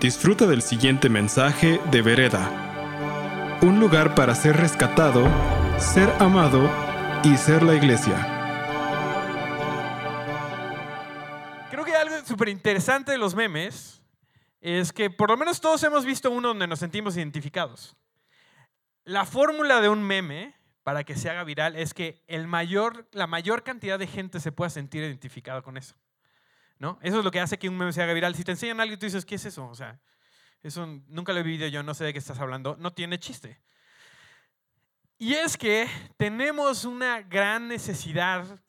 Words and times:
Disfruta 0.00 0.46
del 0.46 0.60
siguiente 0.60 1.08
mensaje 1.08 1.80
de 1.90 2.02
Vereda. 2.02 3.58
Un 3.62 3.78
lugar 3.78 4.14
para 4.14 4.34
ser 4.34 4.56
rescatado, 4.56 5.24
ser 5.78 6.10
amado 6.18 6.68
y 7.22 7.36
ser 7.36 7.62
la 7.62 7.74
iglesia. 7.74 8.14
Creo 11.70 11.84
que 11.84 11.94
algo 11.94 12.16
súper 12.26 12.48
interesante 12.48 13.12
de 13.12 13.18
los 13.18 13.34
memes 13.34 14.02
es 14.60 14.92
que 14.92 15.10
por 15.10 15.30
lo 15.30 15.36
menos 15.36 15.60
todos 15.60 15.82
hemos 15.84 16.04
visto 16.04 16.30
uno 16.30 16.48
donde 16.48 16.66
nos 16.66 16.80
sentimos 16.80 17.16
identificados. 17.16 17.96
La 19.04 19.24
fórmula 19.24 19.80
de 19.80 19.88
un 19.88 20.02
meme 20.02 20.54
para 20.82 21.04
que 21.04 21.16
se 21.16 21.30
haga 21.30 21.44
viral 21.44 21.76
es 21.76 21.94
que 21.94 22.22
el 22.26 22.48
mayor, 22.48 23.08
la 23.12 23.28
mayor 23.28 23.62
cantidad 23.62 23.98
de 23.98 24.08
gente 24.08 24.40
se 24.40 24.52
pueda 24.52 24.70
sentir 24.70 25.02
identificado 25.02 25.62
con 25.62 25.76
eso. 25.76 25.94
¿No? 26.78 26.98
Eso 27.02 27.18
es 27.18 27.24
lo 27.24 27.30
que 27.30 27.40
hace 27.40 27.58
que 27.58 27.68
un 27.68 27.76
meme 27.76 27.92
se 27.92 28.02
haga 28.02 28.12
viral. 28.12 28.34
Si 28.34 28.44
te 28.44 28.52
enseñan 28.52 28.80
algo 28.80 28.94
y 28.94 28.96
tú 28.96 29.06
dices, 29.06 29.24
¿qué 29.24 29.36
es 29.36 29.44
eso? 29.44 29.66
O 29.66 29.74
sea, 29.74 30.00
eso 30.62 30.86
nunca 31.08 31.32
lo 31.32 31.40
he 31.40 31.42
vivido 31.42 31.68
yo, 31.68 31.82
no 31.82 31.94
sé 31.94 32.04
de 32.04 32.12
qué 32.12 32.18
estás 32.18 32.38
hablando, 32.38 32.76
no 32.78 32.92
tiene 32.92 33.18
chiste. 33.18 33.60
Y 35.18 35.34
es 35.34 35.56
que 35.56 35.88
tenemos 36.16 36.84
una 36.84 37.22
gran 37.22 37.68
necesidad 37.68 38.60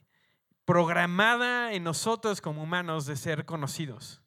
programada 0.65 1.73
en 1.73 1.83
nosotros 1.83 2.41
como 2.41 2.63
humanos 2.63 3.05
de 3.05 3.15
ser 3.15 3.45
conocidos, 3.45 4.21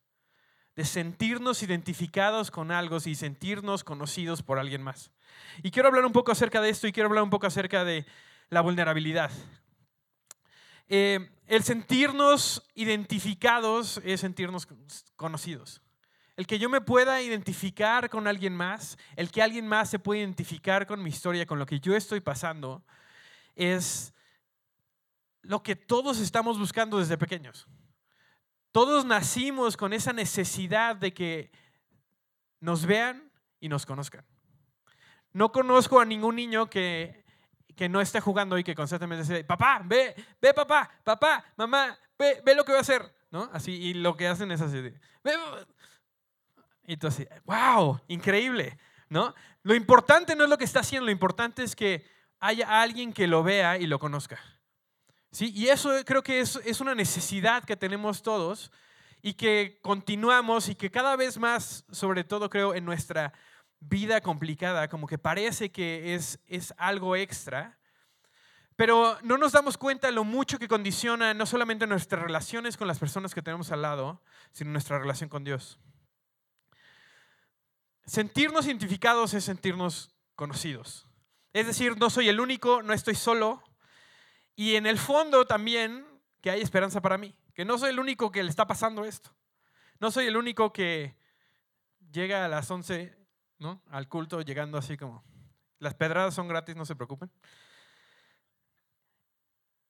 de 0.76 0.84
sentirnos 0.84 1.62
identificados 1.62 2.50
con 2.50 2.70
algo 2.70 2.98
y 3.04 3.14
sentirnos 3.14 3.84
conocidos 3.84 4.42
por 4.42 4.58
alguien 4.58 4.82
más. 4.82 5.10
Y 5.62 5.70
quiero 5.70 5.88
hablar 5.88 6.04
un 6.04 6.12
poco 6.12 6.32
acerca 6.32 6.60
de 6.60 6.70
esto 6.70 6.86
y 6.86 6.92
quiero 6.92 7.08
hablar 7.08 7.24
un 7.24 7.30
poco 7.30 7.46
acerca 7.46 7.84
de 7.84 8.06
la 8.50 8.60
vulnerabilidad. 8.60 9.30
Eh, 10.88 11.30
el 11.46 11.62
sentirnos 11.64 12.62
identificados 12.74 14.00
es 14.04 14.20
sentirnos 14.20 14.66
conocidos. 15.16 15.82
El 16.36 16.46
que 16.46 16.58
yo 16.58 16.68
me 16.68 16.80
pueda 16.80 17.20
identificar 17.20 18.08
con 18.08 18.26
alguien 18.26 18.54
más, 18.54 18.96
el 19.16 19.30
que 19.30 19.42
alguien 19.42 19.66
más 19.66 19.90
se 19.90 19.98
pueda 19.98 20.20
identificar 20.20 20.86
con 20.86 21.02
mi 21.02 21.10
historia, 21.10 21.46
con 21.46 21.58
lo 21.58 21.66
que 21.66 21.80
yo 21.80 21.96
estoy 21.96 22.20
pasando, 22.20 22.84
es 23.56 24.14
lo 25.42 25.62
que 25.62 25.74
todos 25.74 26.20
estamos 26.20 26.58
buscando 26.58 26.98
desde 26.98 27.18
pequeños. 27.18 27.66
Todos 28.70 29.04
nacimos 29.04 29.76
con 29.76 29.92
esa 29.92 30.12
necesidad 30.12 30.94
de 30.94 31.12
que 31.12 31.50
nos 32.60 32.86
vean 32.86 33.32
y 33.58 33.68
nos 33.68 33.84
conozcan. 33.84 34.24
No 35.32 35.50
conozco 35.50 36.00
a 36.00 36.04
ningún 36.04 36.36
niño 36.36 36.70
que 36.70 37.24
que 37.78 37.88
no 37.88 38.00
esté 38.00 38.20
jugando 38.20 38.58
y 38.58 38.64
que 38.64 38.74
constantemente 38.74 39.22
dice, 39.22 39.44
papá, 39.44 39.80
ve, 39.84 40.12
ve 40.42 40.52
papá, 40.52 40.90
papá, 41.04 41.44
mamá, 41.56 41.96
ve, 42.18 42.42
ve 42.44 42.56
lo 42.56 42.64
que 42.64 42.72
voy 42.72 42.78
a 42.78 42.80
hacer, 42.80 43.14
¿no? 43.30 43.48
Así, 43.52 43.70
y 43.70 43.94
lo 43.94 44.16
que 44.16 44.26
hacen 44.26 44.50
es 44.50 44.60
así, 44.60 44.92
y 46.88 46.96
tú 46.96 47.08
wow, 47.44 48.00
increíble, 48.08 48.76
¿no? 49.08 49.32
Lo 49.62 49.76
importante 49.76 50.34
no 50.34 50.42
es 50.42 50.50
lo 50.50 50.58
que 50.58 50.64
está 50.64 50.80
haciendo, 50.80 51.06
lo 51.06 51.12
importante 51.12 51.62
es 51.62 51.76
que 51.76 52.04
haya 52.40 52.82
alguien 52.82 53.12
que 53.12 53.28
lo 53.28 53.44
vea 53.44 53.78
y 53.78 53.86
lo 53.86 54.00
conozca. 54.00 54.40
¿Sí? 55.30 55.52
Y 55.54 55.68
eso 55.68 55.92
creo 56.04 56.22
que 56.22 56.40
es, 56.40 56.56
es 56.64 56.80
una 56.80 56.96
necesidad 56.96 57.62
que 57.62 57.76
tenemos 57.76 58.22
todos 58.22 58.72
y 59.22 59.34
que 59.34 59.78
continuamos 59.82 60.68
y 60.68 60.74
que 60.74 60.90
cada 60.90 61.14
vez 61.14 61.38
más, 61.38 61.84
sobre 61.92 62.24
todo 62.24 62.50
creo, 62.50 62.74
en 62.74 62.84
nuestra 62.84 63.32
vida 63.80 64.20
complicada, 64.20 64.88
como 64.88 65.06
que 65.06 65.18
parece 65.18 65.70
que 65.70 66.14
es, 66.14 66.40
es 66.46 66.74
algo 66.78 67.16
extra, 67.16 67.78
pero 68.76 69.18
no 69.22 69.38
nos 69.38 69.52
damos 69.52 69.76
cuenta 69.76 70.10
lo 70.12 70.22
mucho 70.22 70.58
que 70.58 70.68
condiciona 70.68 71.34
no 71.34 71.46
solamente 71.46 71.86
nuestras 71.86 72.22
relaciones 72.22 72.76
con 72.76 72.86
las 72.86 73.00
personas 73.00 73.34
que 73.34 73.42
tenemos 73.42 73.72
al 73.72 73.82
lado, 73.82 74.22
sino 74.52 74.70
nuestra 74.70 75.00
relación 75.00 75.28
con 75.28 75.42
Dios. 75.42 75.80
Sentirnos 78.06 78.66
identificados 78.66 79.34
es 79.34 79.44
sentirnos 79.44 80.14
conocidos. 80.36 81.08
Es 81.52 81.66
decir, 81.66 81.98
no 81.98 82.08
soy 82.08 82.28
el 82.28 82.38
único, 82.38 82.82
no 82.82 82.92
estoy 82.92 83.16
solo. 83.16 83.64
Y 84.54 84.76
en 84.76 84.86
el 84.86 84.98
fondo 84.98 85.44
también 85.44 86.06
que 86.40 86.50
hay 86.50 86.60
esperanza 86.62 87.00
para 87.00 87.18
mí, 87.18 87.34
que 87.54 87.64
no 87.64 87.78
soy 87.78 87.90
el 87.90 87.98
único 87.98 88.30
que 88.30 88.44
le 88.44 88.50
está 88.50 88.68
pasando 88.68 89.04
esto. 89.04 89.34
No 89.98 90.12
soy 90.12 90.26
el 90.26 90.36
único 90.36 90.72
que 90.72 91.16
llega 92.12 92.44
a 92.44 92.48
las 92.48 92.70
11 92.70 93.17
¿no? 93.58 93.82
Al 93.90 94.08
culto 94.08 94.40
llegando 94.42 94.78
así 94.78 94.96
como, 94.96 95.24
las 95.78 95.94
pedradas 95.94 96.34
son 96.34 96.48
gratis, 96.48 96.76
no 96.76 96.84
se 96.84 96.96
preocupen. 96.96 97.30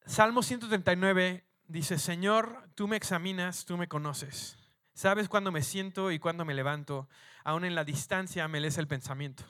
Salmo 0.07 0.43
139 0.43 1.45
dice, 1.67 1.99
Señor, 1.99 2.69
tú 2.75 2.89
me 2.89 2.97
examinas, 2.97 3.65
tú 3.65 3.77
me 3.77 3.89
conoces. 3.89 4.57
Sabes 4.95 5.29
cuándo 5.29 5.53
me 5.53 5.63
siento 5.63 6.11
y 6.11 6.19
cuándo 6.19 6.45
me 6.45 6.55
levanto. 6.55 7.09
Aún 7.45 7.65
en 7.65 7.75
la 7.75 7.85
distancia 7.85 8.49
me 8.49 8.61
lees 8.61 8.79
el 8.79 8.89
pensamiento. 8.89 9.45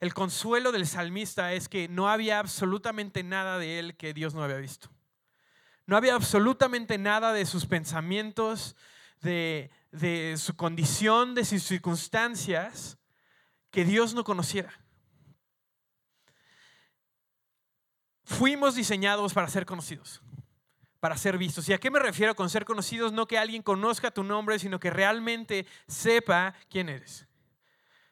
El 0.00 0.14
consuelo 0.14 0.70
del 0.70 0.86
salmista 0.86 1.52
es 1.52 1.68
que 1.68 1.88
no 1.88 2.08
había 2.08 2.38
absolutamente 2.38 3.24
nada 3.24 3.58
de 3.58 3.78
él 3.80 3.96
que 3.96 4.14
Dios 4.14 4.34
no 4.34 4.44
había 4.44 4.58
visto. 4.58 4.88
No 5.86 5.96
había 5.96 6.14
absolutamente 6.14 6.98
nada 6.98 7.32
de 7.32 7.46
sus 7.46 7.66
pensamientos, 7.66 8.76
de, 9.20 9.70
de 9.90 10.36
su 10.36 10.54
condición, 10.54 11.34
de 11.34 11.44
sus 11.44 11.62
circunstancias, 11.62 12.98
que 13.70 13.84
Dios 13.84 14.14
no 14.14 14.24
conociera. 14.24 14.72
Fuimos 18.24 18.74
diseñados 18.74 19.32
para 19.32 19.48
ser 19.48 19.64
conocidos, 19.64 20.20
para 21.00 21.16
ser 21.16 21.38
vistos. 21.38 21.68
¿Y 21.68 21.72
a 21.72 21.78
qué 21.78 21.90
me 21.90 21.98
refiero 21.98 22.36
con 22.36 22.50
ser 22.50 22.64
conocidos? 22.64 23.12
No 23.12 23.26
que 23.26 23.38
alguien 23.38 23.62
conozca 23.62 24.10
tu 24.10 24.22
nombre, 24.22 24.58
sino 24.58 24.78
que 24.78 24.90
realmente 24.90 25.66
sepa 25.86 26.54
quién 26.68 26.88
eres. 26.88 27.26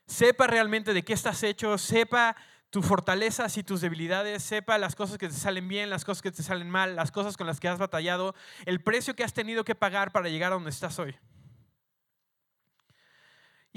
Sepa 0.07 0.47
realmente 0.47 0.95
de 0.95 1.05
qué 1.05 1.13
estás 1.13 1.43
hecho, 1.43 1.77
sepa 1.79 2.37
tus 2.71 2.87
fortalezas 2.87 3.57
y 3.57 3.63
tus 3.63 3.81
debilidades, 3.81 4.43
sepa 4.43 4.79
las 4.79 4.95
cosas 4.95 5.19
que 5.19 5.29
te 5.29 5.35
salen 5.35 5.69
bien, 5.69 5.91
las 5.91 6.05
cosas 6.05 6.23
que 6.23 6.33
te 6.33 6.43
salen 6.43 6.71
mal, 6.71 6.97
las 6.97 7.11
cosas 7.11 7.37
con 7.37 7.47
las 7.47 7.61
que 7.61 7.69
has 7.69 7.79
batallado, 7.79 8.35
el 8.65 8.81
precio 8.81 9.15
que 9.15 9.25
has 9.25 9.33
tenido 9.33 9.65
que 9.65 9.75
pagar 9.75 10.13
para 10.13 10.29
llegar 10.29 10.53
a 10.53 10.55
donde 10.55 10.71
estás 10.71 10.99
hoy. 10.99 11.17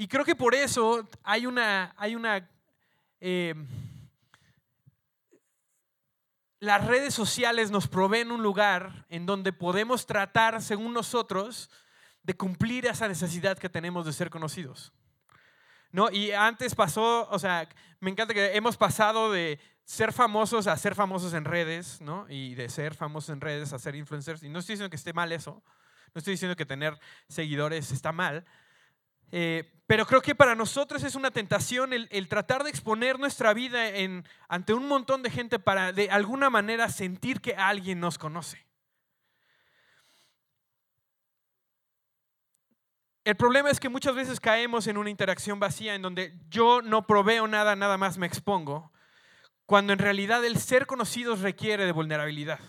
Y 0.00 0.08
creo 0.08 0.24
que 0.24 0.34
por 0.34 0.54
eso 0.54 1.06
hay 1.22 1.44
una, 1.44 1.94
hay 1.98 2.14
una 2.14 2.48
eh, 3.20 3.54
las 6.58 6.86
redes 6.86 7.12
sociales 7.12 7.70
nos 7.70 7.86
proveen 7.86 8.30
un 8.32 8.42
lugar 8.42 9.04
en 9.10 9.26
donde 9.26 9.52
podemos 9.52 10.06
tratar, 10.06 10.62
según 10.62 10.94
nosotros, 10.94 11.68
de 12.22 12.32
cumplir 12.32 12.86
esa 12.86 13.08
necesidad 13.08 13.58
que 13.58 13.68
tenemos 13.68 14.06
de 14.06 14.14
ser 14.14 14.30
conocidos. 14.30 14.90
¿No? 15.92 16.10
Y 16.10 16.32
antes 16.32 16.74
pasó, 16.74 17.28
o 17.30 17.38
sea, 17.38 17.68
me 18.00 18.10
encanta 18.10 18.32
que 18.32 18.56
hemos 18.56 18.78
pasado 18.78 19.30
de 19.30 19.60
ser 19.84 20.14
famosos 20.14 20.66
a 20.66 20.78
ser 20.78 20.94
famosos 20.94 21.34
en 21.34 21.44
redes, 21.44 22.00
¿no? 22.00 22.24
Y 22.30 22.54
de 22.54 22.70
ser 22.70 22.94
famosos 22.94 23.28
en 23.28 23.42
redes 23.42 23.74
a 23.74 23.78
ser 23.78 23.94
influencers. 23.96 24.42
Y 24.44 24.48
no 24.48 24.60
estoy 24.60 24.76
diciendo 24.76 24.88
que 24.88 24.96
esté 24.96 25.12
mal 25.12 25.30
eso, 25.30 25.62
no 26.14 26.20
estoy 26.20 26.32
diciendo 26.32 26.56
que 26.56 26.64
tener 26.64 26.98
seguidores 27.28 27.92
está 27.92 28.12
mal, 28.12 28.46
eh, 29.32 29.72
pero 29.86 30.06
creo 30.06 30.22
que 30.22 30.36
para 30.36 30.54
nosotros 30.54 31.02
es 31.02 31.16
una 31.16 31.32
tentación 31.32 31.92
el, 31.92 32.28
tratar 32.28 32.62
de 32.62 32.70
exponer 32.70 33.18
nuestra 33.18 33.52
vida 33.52 33.86
ante 34.48 34.72
un 34.72 34.86
montón 34.86 35.22
de 35.22 35.30
gente 35.30 35.58
para 35.58 35.92
de 35.92 36.08
alguna 36.10 36.48
manera 36.48 36.88
sentir 36.88 37.40
que 37.40 37.54
alguien 37.56 37.98
nos 37.98 38.16
conoce. 38.16 38.64
El 43.24 43.36
problema 43.36 43.68
es 43.70 43.80
que 43.80 43.88
muchas 43.88 44.14
veces 44.14 44.40
caemos 44.40 44.86
en 44.86 44.96
una 44.96 45.10
interacción 45.10 45.60
vacía 45.60 45.94
en 45.94 46.02
donde 46.02 46.38
yo 46.48 46.82
no 46.82 47.06
proveo 47.06 47.48
nada, 47.48 47.76
nada 47.76 47.98
más 47.98 48.16
me 48.16 48.26
expongo, 48.26 48.92
cuando 49.66 49.92
en 49.92 49.98
realidad 49.98 50.44
el 50.44 50.56
ser 50.58 50.86
conocidos 50.86 51.40
requiere 51.40 51.84
de 51.84 51.92
vulnerabilidad. 51.92 52.60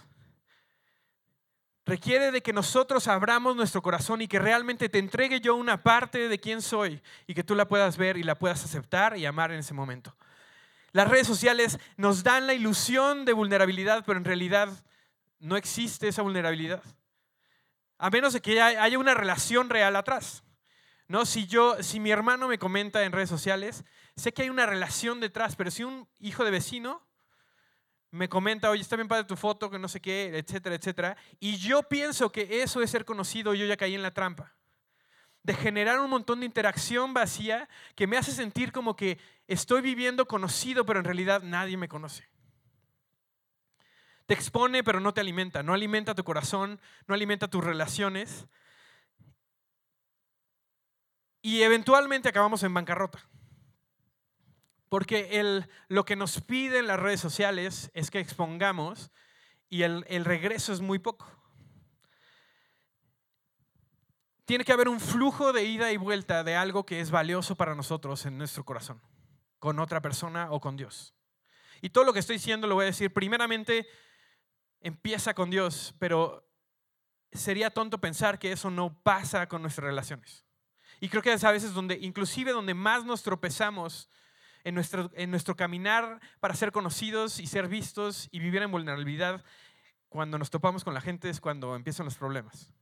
Requiere 1.91 2.31
de 2.31 2.41
que 2.41 2.53
nosotros 2.53 3.09
abramos 3.09 3.53
nuestro 3.57 3.81
corazón 3.81 4.22
y 4.22 4.29
que 4.29 4.40
realmente 4.40 4.88
te 4.88 4.97
entregue 4.97 5.41
yo 5.41 5.56
una 5.56 5.84
parte 5.84 6.29
de 6.29 6.39
quién 6.39 6.62
soy 6.62 7.01
y 7.27 7.33
que 7.33 7.44
tú 7.44 7.54
la 7.54 7.68
puedas 7.68 7.98
ver 7.98 8.16
y 8.16 8.24
la 8.24 8.39
puedas 8.39 8.63
aceptar 8.63 9.18
y 9.18 9.25
amar 9.25 9.51
en 9.51 9.60
ese 9.60 9.74
momento. 9.74 10.16
Las 10.94 11.10
redes 11.10 11.27
sociales 11.27 11.80
nos 11.98 12.24
dan 12.24 12.48
la 12.48 12.54
ilusión 12.54 13.25
de 13.25 13.33
vulnerabilidad, 13.33 14.06
pero 14.06 14.18
en 14.18 14.24
realidad 14.24 14.69
no 15.39 15.57
existe 15.57 16.07
esa 16.07 16.21
vulnerabilidad. 16.21 16.81
A 17.98 18.10
menos 18.10 18.31
de 18.31 18.42
que 18.42 18.62
haya 18.62 18.98
una 18.98 19.13
relación 19.13 19.69
real 19.69 19.98
atrás. 19.98 20.45
¿No? 21.10 21.25
Si 21.25 21.45
yo, 21.45 21.83
si 21.83 22.00
mi 22.00 22.10
hermano 22.10 22.48
me 22.48 22.57
comenta 22.57 23.04
en 23.04 23.12
redes 23.12 23.27
sociales, 23.27 23.83
sé 24.16 24.31
que 24.31 24.44
hay 24.44 24.50
una 24.50 24.66
relación 24.66 25.19
detrás, 25.19 25.57
pero 25.57 25.69
si 25.71 25.83
un 25.83 26.07
hijo 26.19 26.45
de 26.45 26.51
vecino 26.51 27.06
me 28.12 28.28
comenta, 28.28 28.69
oye, 28.69 28.81
está 28.81 28.98
bien 28.98 29.08
padre 29.08 29.24
tu 29.24 29.38
foto, 29.38 29.69
que 29.69 29.80
no 29.80 29.88
sé 29.88 30.02
qué, 30.02 30.38
etcétera, 30.38 30.75
etcétera. 30.75 31.18
Y 31.40 31.58
yo 31.58 31.84
pienso 31.84 32.31
que 32.31 32.62
eso 32.62 32.81
es 32.81 32.92
ser 32.92 33.06
conocido, 33.06 33.54
yo 33.54 33.66
ya 33.66 33.78
caí 33.78 33.96
en 33.96 34.04
la 34.04 34.13
trampa. 34.13 34.54
De 35.44 35.54
generar 35.56 36.00
un 36.00 36.10
montón 36.10 36.42
de 36.42 36.46
interacción 36.46 37.13
vacía 37.13 37.68
que 37.96 38.06
me 38.08 38.18
hace 38.18 38.31
sentir 38.31 38.72
como 38.72 38.96
que 38.96 39.18
estoy 39.48 39.81
viviendo 39.81 40.28
conocido, 40.28 40.86
pero 40.86 41.00
en 41.00 41.06
realidad 41.06 41.42
nadie 41.42 41.78
me 41.78 41.88
conoce. 41.88 42.30
Te 44.25 44.34
expone, 44.36 44.84
pero 44.84 45.00
no 45.00 45.14
te 45.14 45.22
alimenta. 45.22 45.64
No 45.64 45.74
alimenta 45.74 46.14
tu 46.14 46.24
corazón, 46.24 46.80
no 47.07 47.16
alimenta 47.16 47.48
tus 47.48 47.64
relaciones. 47.64 48.46
Y 51.42 51.64
eventualmente 51.64 52.30
acabamos 52.30 52.62
en 52.64 52.74
bancarrota. 52.74 53.25
Porque 54.92 55.40
el, 55.40 55.70
lo 55.88 56.04
que 56.04 56.18
nos 56.18 56.42
piden 56.42 56.86
las 56.86 57.00
redes 57.00 57.22
sociales 57.22 57.90
es 57.94 58.12
que 58.12 58.20
expongamos 58.20 59.10
y 59.70 59.84
el, 59.84 60.06
el 60.10 60.26
regreso 60.26 60.74
es 60.74 60.82
muy 60.82 61.00
poco. 61.00 61.26
Tiene 64.44 64.66
que 64.66 64.74
haber 64.74 64.90
un 64.90 65.00
flujo 65.00 65.54
de 65.54 65.64
ida 65.64 65.94
y 65.94 65.96
vuelta 65.96 66.44
de 66.44 66.58
algo 66.58 66.86
que 66.86 67.00
es 67.00 67.10
valioso 67.10 67.56
para 67.56 67.74
nosotros 67.74 68.26
en 68.26 68.38
nuestro 68.38 68.66
corazón, 68.66 69.02
con 69.60 69.80
otra 69.80 70.02
persona 70.02 70.52
o 70.52 70.60
con 70.60 70.76
Dios. 70.76 71.16
Y 71.82 71.92
todo 71.92 72.04
lo 72.04 72.12
que 72.12 72.20
estoy 72.20 72.36
diciendo 72.36 72.68
lo 72.68 72.76
voy 72.76 72.84
a 72.84 72.88
decir, 72.88 73.14
primeramente 73.14 73.88
empieza 74.82 75.34
con 75.34 75.50
Dios, 75.50 75.96
pero 76.00 76.46
sería 77.32 77.70
tonto 77.70 78.02
pensar 78.02 78.40
que 78.40 78.52
eso 78.52 78.70
no 78.70 79.02
pasa 79.04 79.48
con 79.48 79.62
nuestras 79.62 79.86
relaciones. 79.86 80.46
Y 81.00 81.08
creo 81.08 81.22
que 81.22 81.32
es 81.32 81.46
a 81.46 81.52
veces 81.52 81.74
donde, 81.74 81.98
inclusive 82.02 82.52
donde 82.52 82.74
más 82.74 83.06
nos 83.06 83.24
tropezamos 83.24 84.10
en 84.63 84.75
nuestro, 84.75 85.12
en 85.13 85.31
nuestro 85.31 85.56
caminar 85.56 86.19
para 86.40 86.56
ser 86.56 86.72
conocidos 86.72 87.40
y 87.40 87.48
ser 87.48 87.68
vistos 87.68 88.28
y 88.31 88.40
vivir 88.40 88.62
en 88.62 88.72
vulnerabilidad, 88.72 89.44
cuando 90.10 90.38
nos 90.38 90.50
topamos 90.50 90.84
con 90.84 90.94
la 90.94 91.02
gente 91.02 91.30
es 91.30 91.40
cuando 91.40 91.75
empiezan 91.75 92.06
los 92.06 92.18
problemas. 92.18 92.74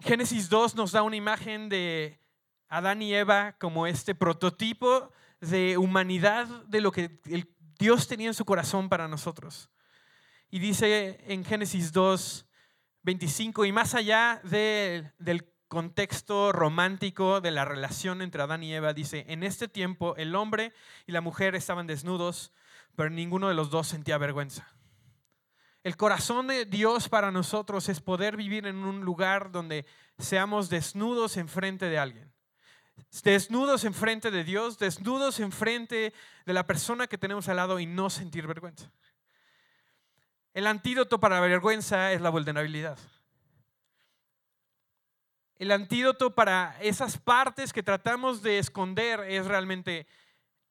Génesis 0.00 0.48
2 0.48 0.74
nos 0.74 0.92
da 0.92 1.02
una 1.02 1.14
imagen 1.14 1.68
de 1.68 2.18
Adán 2.68 3.02
y 3.02 3.14
Eva 3.14 3.52
como 3.58 3.86
este 3.86 4.14
prototipo 4.14 5.12
de 5.40 5.78
humanidad 5.78 6.46
de 6.64 6.80
lo 6.80 6.90
que 6.90 7.20
Dios 7.78 8.08
tenía 8.08 8.28
en 8.28 8.34
su 8.34 8.44
corazón 8.44 8.88
para 8.88 9.06
nosotros. 9.06 9.70
Y 10.50 10.58
dice 10.58 11.22
en 11.32 11.44
Génesis 11.44 11.92
2, 11.92 12.46
25, 13.02 13.64
y 13.64 13.72
más 13.72 13.94
allá 13.94 14.40
del 14.44 15.51
contexto 15.72 16.52
romántico 16.52 17.40
de 17.40 17.50
la 17.50 17.64
relación 17.64 18.20
entre 18.20 18.42
Adán 18.42 18.62
y 18.62 18.74
Eva, 18.74 18.92
dice, 18.92 19.24
en 19.28 19.42
este 19.42 19.68
tiempo 19.68 20.14
el 20.18 20.34
hombre 20.34 20.74
y 21.06 21.12
la 21.12 21.22
mujer 21.22 21.54
estaban 21.54 21.86
desnudos, 21.86 22.52
pero 22.94 23.08
ninguno 23.08 23.48
de 23.48 23.54
los 23.54 23.70
dos 23.70 23.88
sentía 23.88 24.18
vergüenza. 24.18 24.68
El 25.82 25.96
corazón 25.96 26.48
de 26.48 26.66
Dios 26.66 27.08
para 27.08 27.30
nosotros 27.30 27.88
es 27.88 28.02
poder 28.02 28.36
vivir 28.36 28.66
en 28.66 28.84
un 28.84 29.00
lugar 29.00 29.50
donde 29.50 29.86
seamos 30.18 30.68
desnudos 30.68 31.38
enfrente 31.38 31.86
de 31.86 31.98
alguien. 31.98 32.30
Desnudos 33.24 33.84
enfrente 33.84 34.30
de 34.30 34.44
Dios, 34.44 34.78
desnudos 34.78 35.40
enfrente 35.40 36.12
de 36.44 36.52
la 36.52 36.66
persona 36.66 37.06
que 37.06 37.16
tenemos 37.16 37.48
al 37.48 37.56
lado 37.56 37.80
y 37.80 37.86
no 37.86 38.10
sentir 38.10 38.46
vergüenza. 38.46 38.92
El 40.52 40.66
antídoto 40.66 41.18
para 41.18 41.36
la 41.36 41.46
vergüenza 41.46 42.12
es 42.12 42.20
la 42.20 42.28
vulnerabilidad. 42.28 42.98
El 45.62 45.70
antídoto 45.70 46.34
para 46.34 46.76
esas 46.80 47.18
partes 47.18 47.72
que 47.72 47.84
tratamos 47.84 48.42
de 48.42 48.58
esconder 48.58 49.20
es 49.20 49.46
realmente 49.46 50.08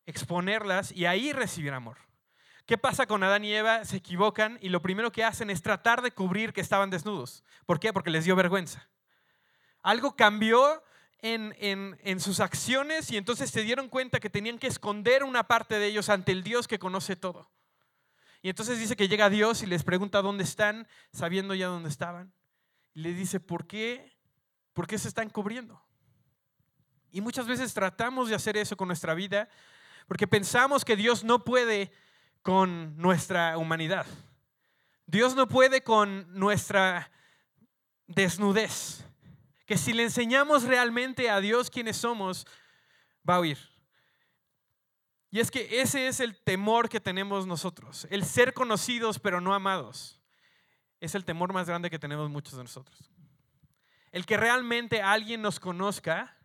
exponerlas 0.05 0.91
y 0.91 1.05
ahí 1.05 1.31
recibir 1.31 1.71
amor. 1.71 1.95
¿Qué 2.65 2.77
pasa 2.77 3.05
con 3.05 3.23
Adán 3.23 3.45
y 3.45 3.53
Eva? 3.53 3.85
Se 3.85 3.95
equivocan 3.95 4.59
y 4.61 4.67
lo 4.67 4.81
primero 4.81 5.13
que 5.13 5.23
hacen 5.23 5.49
es 5.49 5.61
tratar 5.61 6.01
de 6.01 6.11
cubrir 6.11 6.51
que 6.51 6.59
estaban 6.59 6.89
desnudos. 6.89 7.41
¿Por 7.65 7.79
qué? 7.79 7.93
Porque 7.93 8.09
les 8.09 8.25
dio 8.25 8.35
vergüenza. 8.35 8.89
Algo 9.81 10.17
cambió 10.17 10.83
en, 11.19 11.55
en, 11.61 12.19
sus 12.19 12.41
acciones 12.41 13.11
y 13.11 13.15
entonces 13.15 13.49
se 13.49 13.63
dieron 13.63 13.87
cuenta 13.87 14.19
que 14.19 14.29
tenían 14.29 14.59
que 14.59 14.67
esconder 14.67 15.23
una 15.23 15.47
parte 15.47 15.79
de 15.79 15.87
ellos 15.87 16.09
ante 16.09 16.33
el 16.33 16.43
Dios 16.43 16.67
que 16.67 16.79
conoce 16.79 17.15
todo. 17.15 17.49
Y 18.41 18.49
entonces 18.49 18.77
dice 18.77 18.97
que 18.97 19.07
llega 19.07 19.29
Dios 19.29 19.63
y 19.63 19.67
les 19.67 19.85
pregunta 19.85 20.21
dónde 20.21 20.43
están, 20.43 20.85
sabiendo 21.13 21.53
ya 21.55 21.67
dónde 21.67 21.87
estaban. 21.87 22.33
Y 22.93 22.99
le 23.03 23.13
dice, 23.13 23.39
¿por 23.39 23.67
qué? 23.67 24.10
¿Por 24.73 24.87
qué 24.87 24.97
se 24.97 25.07
están 25.07 25.29
cubriendo? 25.29 25.81
Y 27.11 27.21
muchas 27.21 27.47
veces 27.47 27.73
tratamos 27.73 28.29
de 28.29 28.35
hacer 28.35 28.57
eso 28.57 28.77
con 28.77 28.87
nuestra 28.87 29.13
vida 29.13 29.49
porque 30.07 30.27
pensamos 30.27 30.85
que 30.85 30.95
Dios 30.95 31.23
no 31.23 31.43
puede 31.43 31.91
con 32.41 32.97
nuestra 32.97 33.57
humanidad. 33.57 34.05
Dios 35.05 35.35
no 35.35 35.47
puede 35.47 35.83
con 35.83 36.27
nuestra 36.37 37.11
desnudez. 38.07 39.05
Que 39.65 39.77
si 39.77 39.93
le 39.93 40.03
enseñamos 40.03 40.63
realmente 40.63 41.29
a 41.29 41.39
Dios 41.39 41.69
quiénes 41.69 41.97
somos, 41.97 42.45
va 43.29 43.35
a 43.35 43.39
oír. 43.39 43.57
Y 45.29 45.39
es 45.39 45.49
que 45.49 45.81
ese 45.81 46.07
es 46.07 46.19
el 46.19 46.37
temor 46.37 46.89
que 46.89 46.99
tenemos 46.99 47.47
nosotros, 47.47 48.05
el 48.09 48.25
ser 48.25 48.53
conocidos 48.53 49.17
pero 49.17 49.39
no 49.39 49.53
amados. 49.53 50.19
Es 50.99 51.15
el 51.15 51.23
temor 51.23 51.53
más 51.53 51.67
grande 51.67 51.89
que 51.89 51.99
tenemos 51.99 52.29
muchos 52.29 52.57
de 52.57 52.63
nosotros. 52.63 53.09
El 54.11 54.25
que 54.25 54.37
realmente 54.37 55.01
alguien 55.01 55.41
nos 55.41 55.59
conozca, 55.59 56.37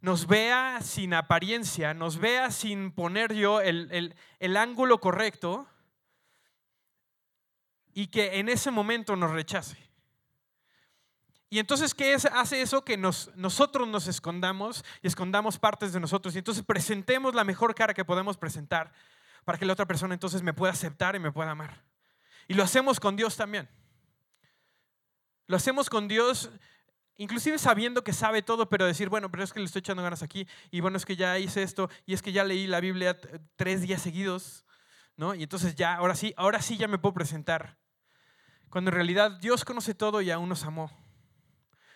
nos 0.00 0.26
vea 0.26 0.80
sin 0.82 1.12
apariencia, 1.14 1.92
nos 1.94 2.18
vea 2.18 2.50
sin 2.50 2.92
poner 2.92 3.34
yo 3.34 3.60
el, 3.60 4.14
el 4.38 4.56
ángulo 4.56 5.00
correcto 5.00 5.68
y 7.92 8.06
que 8.06 8.38
en 8.38 8.48
ese 8.48 8.70
momento 8.70 9.16
nos 9.16 9.30
rechace. 9.30 9.90
Y 11.52 11.58
entonces, 11.58 11.94
¿qué 11.94 12.14
hace 12.14 12.62
eso? 12.62 12.84
Que 12.84 12.96
nosotros 12.96 13.88
nos 13.88 14.06
escondamos 14.06 14.84
y 15.02 15.08
escondamos 15.08 15.58
partes 15.58 15.92
de 15.92 15.98
nosotros. 15.98 16.34
Y 16.36 16.38
entonces 16.38 16.64
presentemos 16.64 17.34
la 17.34 17.42
mejor 17.42 17.74
cara 17.74 17.92
que 17.92 18.04
podemos 18.04 18.36
presentar 18.36 18.92
para 19.44 19.58
que 19.58 19.64
la 19.64 19.72
otra 19.72 19.86
persona 19.86 20.14
entonces 20.14 20.42
me 20.42 20.54
pueda 20.54 20.72
aceptar 20.72 21.16
y 21.16 21.18
me 21.18 21.32
pueda 21.32 21.50
amar. 21.50 21.82
Y 22.46 22.54
lo 22.54 22.62
hacemos 22.62 23.00
con 23.00 23.16
Dios 23.16 23.36
también. 23.36 23.68
Lo 25.50 25.56
hacemos 25.56 25.90
con 25.90 26.06
Dios, 26.06 26.48
inclusive 27.16 27.58
sabiendo 27.58 28.04
que 28.04 28.12
sabe 28.12 28.40
todo, 28.40 28.68
pero 28.68 28.86
decir, 28.86 29.08
bueno, 29.08 29.32
pero 29.32 29.42
es 29.42 29.52
que 29.52 29.58
le 29.58 29.66
estoy 29.66 29.80
echando 29.80 30.00
ganas 30.00 30.22
aquí, 30.22 30.46
y 30.70 30.78
bueno, 30.78 30.96
es 30.96 31.04
que 31.04 31.16
ya 31.16 31.40
hice 31.40 31.64
esto, 31.64 31.90
y 32.06 32.14
es 32.14 32.22
que 32.22 32.30
ya 32.30 32.44
leí 32.44 32.68
la 32.68 32.78
Biblia 32.78 33.18
tres 33.56 33.82
días 33.82 34.00
seguidos, 34.00 34.64
¿no? 35.16 35.34
Y 35.34 35.42
entonces 35.42 35.74
ya, 35.74 35.96
ahora 35.96 36.14
sí, 36.14 36.32
ahora 36.36 36.62
sí 36.62 36.76
ya 36.76 36.86
me 36.86 36.98
puedo 36.98 37.14
presentar. 37.14 37.76
Cuando 38.68 38.90
en 38.90 38.94
realidad 38.94 39.40
Dios 39.40 39.64
conoce 39.64 39.92
todo 39.92 40.22
y 40.22 40.30
aún 40.30 40.48
nos 40.48 40.62
amó. 40.62 40.88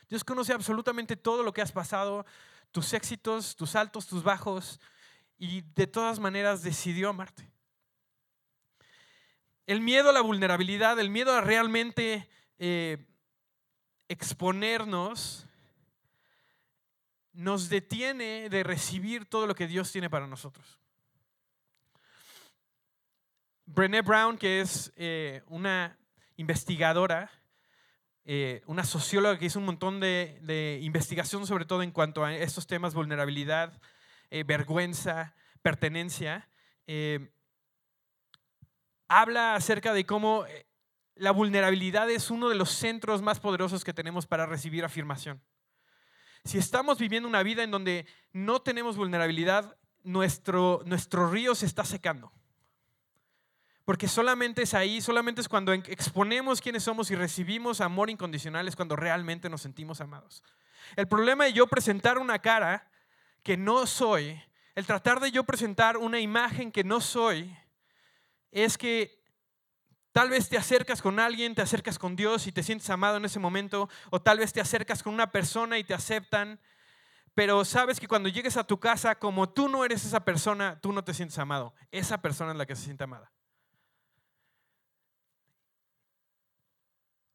Dios 0.08 0.24
conoce 0.24 0.52
absolutamente 0.52 1.14
todo 1.14 1.44
lo 1.44 1.52
que 1.52 1.62
has 1.62 1.70
pasado, 1.70 2.26
tus 2.72 2.92
éxitos, 2.92 3.54
tus 3.54 3.76
altos, 3.76 4.08
tus 4.08 4.24
bajos, 4.24 4.80
y 5.38 5.60
de 5.60 5.86
todas 5.86 6.18
maneras 6.18 6.64
decidió 6.64 7.10
amarte. 7.10 7.48
El 9.64 9.80
miedo 9.80 10.10
a 10.10 10.12
la 10.12 10.22
vulnerabilidad, 10.22 10.98
el 10.98 11.08
miedo 11.08 11.32
a 11.32 11.40
realmente 11.40 12.28
eh, 12.58 13.06
exponernos, 14.08 15.46
nos 17.32 17.69
detiene 17.69 18.48
de 18.48 18.62
recibir 18.62 19.26
todo 19.26 19.46
lo 19.46 19.55
que 19.55 19.67
Dios 19.67 19.90
tiene 19.90 20.08
para 20.08 20.26
nosotros. 20.26 20.79
Brené 23.67 24.02
Brown, 24.02 24.38
que 24.38 24.60
es 24.60 24.93
eh, 24.96 25.43
una 25.46 25.98
investigadora, 26.36 27.31
eh, 28.24 28.62
una 28.67 28.84
socióloga 28.84 29.38
que 29.38 29.46
hizo 29.46 29.58
un 29.58 29.64
montón 29.64 30.00
de, 30.00 30.79
investigación, 30.82 31.46
sobre 31.46 31.64
todo 31.64 31.82
en 31.82 31.90
cuanto 31.90 32.24
a 32.24 32.34
estos 32.34 32.67
temas, 32.67 32.94
vulnerabilidad, 32.94 33.81
eh, 34.31 34.44
vergüenza, 34.44 35.34
pertenencia, 35.62 36.48
habla 39.08 39.55
acerca 39.55 39.93
de 39.94 40.05
cómo 40.05 40.44
la 41.16 41.30
vulnerabilidad 41.30 42.10
es 42.10 42.30
uno 42.30 42.48
de 42.48 42.54
los 42.54 42.70
centros 42.70 43.22
más 43.22 43.40
poderosos 43.40 43.84
que 43.84 43.94
tenemos 43.94 44.26
para 44.26 44.46
recibir 44.46 44.84
afirmación. 44.84 45.40
Si 46.44 46.58
estamos 46.58 46.98
viviendo 46.98 47.28
una 47.28 47.42
vida 47.42 47.62
en 47.62 47.70
donde 47.70 48.06
no 48.32 48.60
tenemos 48.60 48.96
vulnerabilidad, 48.96 49.76
nuestro, 50.02 50.82
nuestro 50.84 51.30
río 51.30 51.54
se 51.54 51.66
está 51.66 51.84
secando. 51.84 52.32
Porque 53.84 54.08
solamente 54.08 54.62
es 54.62 54.74
ahí, 54.74 55.00
solamente 55.00 55.40
es 55.40 55.48
cuando 55.48 55.72
exponemos 55.72 56.60
quiénes 56.60 56.82
somos 56.82 57.10
y 57.10 57.14
recibimos 57.14 57.80
amor 57.80 58.10
incondicional, 58.10 58.66
es 58.66 58.76
cuando 58.76 58.96
realmente 58.96 59.50
nos 59.50 59.62
sentimos 59.62 60.00
amados. 60.00 60.42
El 60.96 61.06
problema 61.06 61.44
de 61.44 61.52
yo 61.52 61.66
presentar 61.66 62.18
una 62.18 62.38
cara 62.38 62.90
que 63.42 63.56
no 63.56 63.86
soy, 63.86 64.40
el 64.74 64.86
tratar 64.86 65.20
de 65.20 65.30
yo 65.30 65.44
presentar 65.44 65.96
una 65.98 66.18
imagen 66.18 66.72
que 66.72 66.82
no 66.82 67.00
soy, 67.00 67.54
es 68.50 68.78
que 68.78 69.23
tal 70.14 70.30
vez 70.30 70.48
te 70.48 70.56
acercas 70.56 71.02
con 71.02 71.20
alguien, 71.20 71.54
te 71.54 71.60
acercas 71.60 71.98
con 71.98 72.16
Dios 72.16 72.46
y 72.46 72.52
te 72.52 72.62
sientes 72.62 72.88
amado 72.88 73.18
en 73.18 73.26
ese 73.26 73.38
momento, 73.38 73.90
o 74.08 74.22
tal 74.22 74.38
vez 74.38 74.54
te 74.54 74.62
acercas 74.62 75.02
con 75.02 75.12
una 75.12 75.30
persona 75.30 75.76
y 75.76 75.84
te 75.84 75.92
aceptan, 75.92 76.58
pero 77.34 77.66
sabes 77.66 78.00
que 78.00 78.08
cuando 78.08 78.30
llegues 78.30 78.56
a 78.56 78.64
tu 78.64 78.80
casa, 78.80 79.16
como 79.16 79.50
tú 79.50 79.68
no 79.68 79.84
eres 79.84 80.06
esa 80.06 80.24
persona, 80.24 80.78
tú 80.80 80.92
no 80.92 81.04
te 81.04 81.12
sientes 81.12 81.38
amado. 81.38 81.74
Esa 81.90 82.22
persona 82.22 82.52
es 82.52 82.56
la 82.56 82.64
que 82.64 82.76
se 82.76 82.84
siente 82.84 83.04
amada. 83.04 83.34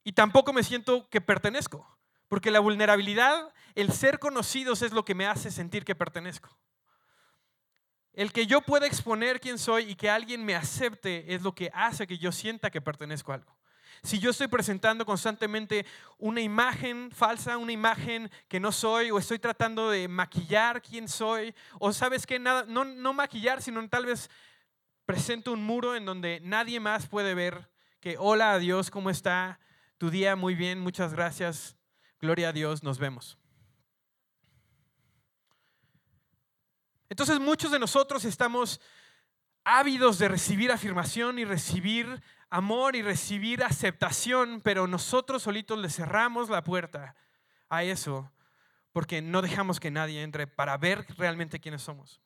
y 0.10 0.14
tampoco 0.14 0.54
me 0.54 0.64
siento 0.64 1.08
que 1.10 1.22
pertenezco, 1.22 2.00
porque 2.28 2.50
la 2.50 2.60
vulnerabilidad, 2.60 3.54
el 3.76 3.92
ser 3.92 4.18
conocidos 4.18 4.82
es 4.82 4.92
lo 4.92 5.06
que 5.06 5.14
me 5.14 5.28
hace 5.28 5.52
sentir 5.52 5.86
que 5.86 5.94
pertenezco. 5.94 6.58
El 8.14 8.32
que 8.32 8.48
yo 8.48 8.62
pueda 8.62 8.88
exponer 8.88 9.40
quién 9.40 9.58
soy 9.58 9.92
y 9.92 9.96
que 9.96 10.10
alguien 10.10 10.44
me 10.44 10.56
acepte 10.56 11.34
es 11.34 11.42
lo 11.42 11.54
que 11.54 11.70
hace 11.74 12.08
que 12.08 12.18
yo 12.18 12.32
sienta 12.32 12.72
que 12.72 12.82
pertenezco 12.82 13.32
a 13.32 13.36
algo. 13.36 13.56
si 14.02 14.18
yo 14.20 14.30
estoy 14.30 14.48
presentando 14.48 15.06
constantemente 15.06 15.86
una 16.18 16.42
imagen 16.42 17.12
falsa, 17.12 17.58
una 17.58 17.74
imagen 17.74 18.32
que 18.48 18.60
no 18.60 18.72
soy, 18.72 19.12
o 19.12 19.20
estoy 19.20 19.40
tratando 19.40 19.90
de 19.90 20.08
maquillar 20.08 20.82
quién 20.82 21.08
soy, 21.08 21.54
o 21.80 21.92
sabes 21.92 22.26
que 22.26 22.40
nada, 22.40 22.66
no, 22.68 22.86
no 22.86 23.14
maquillar, 23.14 23.62
sino 23.62 23.88
tal 23.90 24.06
vez 24.06 24.30
presento 25.06 25.52
un 25.52 25.64
muro 25.64 25.96
en 25.96 26.06
donde 26.06 26.40
nadie 26.44 26.80
más 26.80 27.08
puede 27.08 27.34
ver 27.34 27.70
que 28.00 28.16
hola 28.18 28.54
a 28.54 28.60
Dios, 28.60 28.90
¿cómo 28.90 29.10
está? 29.10 29.60
Tu 29.98 30.10
día 30.10 30.36
muy 30.36 30.56
bien, 30.56 30.80
muchas 30.80 31.14
gracias, 31.14 31.76
gloria 32.22 32.50
a 32.50 32.54
Dios, 32.54 32.84
nos 32.84 33.00
vemos. 33.00 33.38
Entonces 37.10 37.40
muchos 37.40 37.72
de 37.72 37.80
nosotros 37.80 38.24
estamos 38.24 38.80
ávidos 39.64 40.20
de 40.20 40.28
recibir 40.28 40.72
afirmación 40.72 41.40
y 41.40 41.46
recibir 41.46 42.22
amor 42.50 42.96
y 42.96 43.02
recibir 43.02 43.64
aceptación, 43.64 44.62
pero 44.64 44.88
nosotros 44.88 45.44
solitos 45.44 45.78
le 45.80 45.90
cerramos 45.90 46.50
la 46.50 46.64
puerta 46.64 47.16
a 47.70 47.84
eso 47.84 48.32
porque 48.92 49.22
no 49.22 49.42
dejamos 49.42 49.80
que 49.80 49.92
nadie 49.92 50.24
entre 50.24 50.48
para 50.48 50.78
ver 50.78 51.06
realmente 51.18 51.60
quiénes 51.60 51.82
somos. 51.82 52.20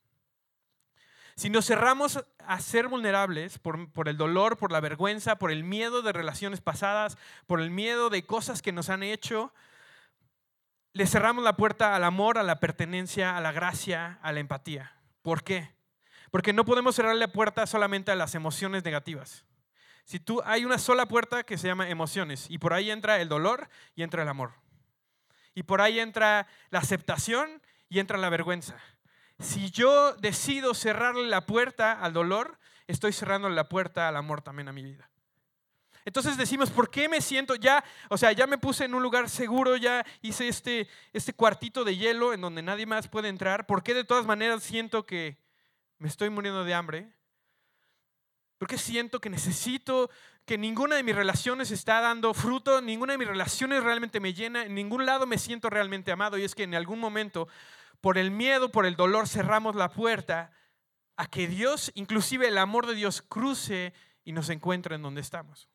Si 1.35 1.49
nos 1.49 1.65
cerramos 1.65 2.23
a 2.39 2.59
ser 2.59 2.87
vulnerables 2.87 3.57
por, 3.57 3.91
por, 3.91 4.07
el 4.07 4.17
dolor, 4.17 4.57
por 4.57 4.71
la 4.71 4.79
vergüenza, 4.79 5.37
por 5.37 5.51
el 5.51 5.63
miedo 5.63 6.01
de 6.01 6.13
relaciones 6.13 6.61
pasadas, 6.61 7.17
por 7.47 7.59
el 7.59 7.71
miedo 7.71 8.09
de 8.09 8.25
cosas 8.25 8.61
que 8.61 8.71
nos 8.71 8.89
han 8.89 9.01
hecho, 9.01 9.51
le 10.93 11.07
cerramos 11.07 11.43
la 11.43 11.57
puerta 11.57 11.95
al 11.95 12.03
amor, 12.03 12.37
a 12.37 12.43
la 12.43 12.59
pertenencia, 12.59 13.35
a 13.35 13.41
la 13.41 13.51
gracia, 13.51 14.19
a 14.21 14.31
la 14.31 14.39
empatía. 14.39 14.95
¿Por 15.23 15.43
qué? 15.43 15.75
Porque 16.29 16.53
no 16.53 16.65
podemos 16.65 16.95
cerrar 16.95 17.15
la 17.15 17.27
puerta 17.27 17.65
solamente 17.65 18.11
a 18.11 18.15
las 18.15 18.35
emociones 18.35 18.83
negativas. 18.83 19.45
Si 20.05 20.19
tú 20.19 20.41
hay 20.45 20.65
una 20.65 20.77
sola 20.77 21.07
puerta 21.07 21.43
que 21.43 21.57
se 21.57 21.67
llama 21.67 21.89
emociones 21.89 22.47
y 22.49 22.59
por 22.59 22.73
ahí 22.73 22.91
entra 22.91 23.21
el 23.21 23.29
dolor 23.29 23.69
y 23.95 24.03
entra 24.03 24.21
el 24.23 24.29
amor. 24.29 24.53
Y 25.55 25.63
por 25.63 25.81
ahí 25.81 25.99
entra 25.99 26.47
la 26.69 26.79
aceptación 26.79 27.61
y 27.89 27.99
entra 27.99 28.17
la 28.17 28.29
vergüenza. 28.29 28.75
Si 29.39 29.71
yo 29.71 30.13
decido 30.13 30.73
cerrarle 30.73 31.27
la 31.27 31.45
puerta 31.45 31.93
al 31.93 32.13
dolor, 32.13 32.59
estoy 32.87 33.13
cerrando 33.13 33.49
la 33.49 33.69
puerta 33.69 34.07
al 34.07 34.17
amor 34.17 34.41
también 34.41 34.67
a 34.67 34.73
mi 34.73 34.83
vida. 34.83 35.09
Entonces 36.05 36.37
decimos, 36.37 36.69
¿por 36.69 36.89
qué 36.89 37.07
me 37.07 37.21
siento 37.21 37.55
ya? 37.55 37.83
O 38.09 38.17
sea, 38.17 38.31
ya 38.31 38.47
me 38.47 38.57
puse 38.57 38.85
en 38.85 38.93
un 38.93 39.03
lugar 39.03 39.29
seguro, 39.29 39.77
ya 39.77 40.05
hice 40.21 40.47
este, 40.47 40.87
este 41.13 41.33
cuartito 41.33 41.83
de 41.83 41.95
hielo 41.95 42.33
en 42.33 42.41
donde 42.41 42.61
nadie 42.61 42.85
más 42.85 43.07
puede 43.07 43.29
entrar. 43.29 43.65
¿Por 43.65 43.83
qué 43.83 43.93
de 43.93 44.03
todas 44.03 44.25
maneras 44.25 44.63
siento 44.63 45.05
que 45.05 45.37
me 45.97 46.09
estoy 46.09 46.29
muriendo 46.29 46.63
de 46.63 46.73
hambre? 46.73 47.13
¿Por 48.57 48.67
qué 48.67 48.77
siento 48.77 49.19
que 49.19 49.29
necesito, 49.29 50.09
que 50.45 50.57
ninguna 50.57 50.95
de 50.95 51.03
mis 51.03 51.15
relaciones 51.15 51.71
está 51.71 52.01
dando 52.01 52.33
fruto, 52.33 52.81
ninguna 52.81 53.13
de 53.13 53.17
mis 53.17 53.27
relaciones 53.27 53.83
realmente 53.83 54.19
me 54.19 54.33
llena, 54.33 54.63
en 54.63 54.75
ningún 54.75 55.05
lado 55.05 55.25
me 55.25 55.37
siento 55.37 55.69
realmente 55.69 56.11
amado? 56.11 56.37
Y 56.37 56.43
es 56.43 56.55
que 56.55 56.63
en 56.63 56.75
algún 56.75 56.99
momento, 56.99 57.47
por 58.01 58.17
el 58.17 58.31
miedo, 58.31 58.71
por 58.71 58.85
el 58.85 58.95
dolor, 58.95 59.27
cerramos 59.27 59.75
la 59.75 59.89
puerta 59.89 60.51
a 61.15 61.27
que 61.27 61.47
Dios, 61.47 61.91
inclusive 61.95 62.47
el 62.47 62.57
amor 62.57 62.87
de 62.87 62.95
Dios, 62.95 63.21
cruce 63.21 63.93
y 64.23 64.31
nos 64.31 64.49
encuentre 64.49 64.95
en 64.95 65.01
donde 65.01 65.21
estamos. 65.21 65.69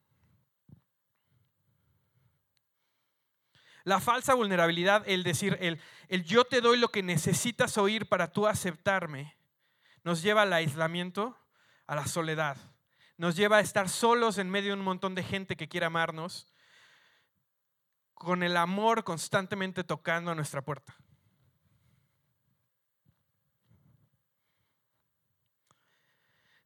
La 3.84 4.00
falsa 4.00 4.34
vulnerabilidad, 4.34 5.02
el 5.06 5.22
decir, 5.22 5.56
el, 5.60 5.80
el 6.08 6.24
yo 6.24 6.44
te 6.44 6.60
doy 6.60 6.78
lo 6.78 6.90
que 6.90 7.02
necesitas 7.02 7.78
oír 7.78 8.08
para 8.08 8.32
tú 8.32 8.46
aceptarme, 8.46 9.36
nos 10.04 10.22
lleva 10.22 10.42
al 10.42 10.52
aislamiento, 10.52 11.36
a 11.86 11.94
la 11.94 12.06
soledad. 12.06 12.56
Nos 13.16 13.36
lleva 13.36 13.56
a 13.56 13.60
estar 13.60 13.88
solos 13.88 14.38
en 14.38 14.50
medio 14.50 14.70
de 14.70 14.78
un 14.78 14.84
montón 14.84 15.14
de 15.14 15.22
gente 15.22 15.56
que 15.56 15.68
quiere 15.68 15.86
amarnos, 15.86 16.46
con 18.14 18.42
el 18.42 18.56
amor 18.56 19.04
constantemente 19.04 19.84
tocando 19.84 20.30
a 20.30 20.34
nuestra 20.34 20.62
puerta. 20.62 20.96